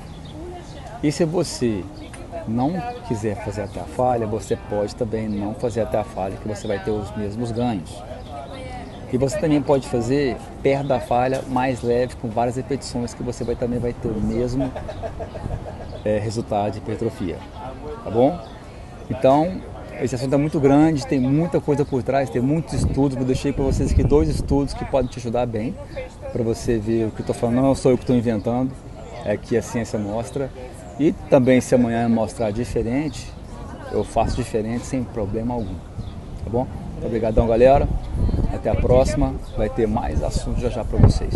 E 1.02 1.12
se 1.12 1.24
você 1.24 1.84
não 2.46 2.74
quiser 3.08 3.44
fazer 3.46 3.62
até 3.62 3.80
a 3.80 3.86
falha, 3.86 4.28
você 4.28 4.58
pode 4.70 4.96
também 4.96 5.30
não 5.30 5.54
fazer 5.54 5.82
até 5.82 5.98
a 5.98 6.04
falha, 6.04 6.36
que 6.36 6.48
você 6.48 6.68
vai 6.68 6.84
ter 6.84 6.92
os 6.92 7.16
mesmos 7.16 7.52
ganhos. 7.52 8.04
E 9.12 9.18
você 9.18 9.40
também 9.40 9.62
pode 9.62 9.88
fazer 9.88 10.38
perto 10.62 10.88
da 10.88 11.00
falha, 11.00 11.42
mais 11.48 11.82
leve, 11.82 12.16
com 12.16 12.30
várias 12.30 12.58
repetições, 12.58 13.14
que 13.14 13.24
você 13.24 13.44
vai, 13.44 13.56
também 13.56 13.80
vai 13.80 13.94
ter 13.94 14.08
o 14.08 14.22
mesmo 14.22 14.72
é, 16.06 16.20
resultado 16.20 16.74
de 16.74 16.78
hipertrofia. 16.80 17.38
Tá 18.04 18.12
bom? 18.12 18.40
Então, 19.10 19.62
esse 20.02 20.16
assunto 20.16 20.34
é 20.34 20.38
muito 20.38 20.60
grande, 20.60 21.06
tem 21.06 21.20
muita 21.20 21.60
coisa 21.60 21.84
por 21.84 22.02
trás, 22.02 22.30
tem 22.30 22.42
muitos 22.42 22.74
estudos. 22.74 23.18
Eu 23.18 23.26
deixei 23.26 23.52
para 23.52 23.64
vocês 23.64 23.92
aqui 23.92 24.04
dois 24.04 24.30
estudos 24.30 24.74
que 24.74 24.86
podem 24.86 25.10
te 25.10 25.20
ajudar 25.20 25.46
bem, 25.46 25.76
para 26.32 26.44
você 26.44 26.78
ver 26.78 27.08
o 27.08 27.12
que 27.12 27.22
eu 27.22 27.24
estou 27.24 27.36
falando. 27.36 27.62
Não 27.62 27.76
sou 27.76 27.92
eu 27.92 27.98
que 27.98 28.04
estou 28.04 28.16
inventando, 28.16 28.72
é 29.26 29.36
que 29.36 29.58
a 29.58 29.62
ciência 29.62 30.00
mostra. 30.00 30.50
E 31.00 31.12
também, 31.30 31.62
se 31.62 31.76
amanhã 31.76 32.08
mostrar 32.10 32.52
diferente, 32.52 33.32
eu 33.92 34.04
faço 34.04 34.36
diferente 34.36 34.86
sem 34.86 35.04
problema 35.04 35.54
algum. 35.54 35.76
Tá 36.44 36.50
bom? 36.50 36.68
Obrigadão, 37.04 37.48
galera. 37.48 37.88
Até 38.54 38.70
a 38.70 38.76
próxima. 38.76 39.34
Vai 39.58 39.70
ter 39.70 39.88
mais 39.88 40.22
assuntos 40.24 40.62
já 40.62 40.70
já 40.70 40.84
para 40.84 41.00
vocês. 41.00 41.34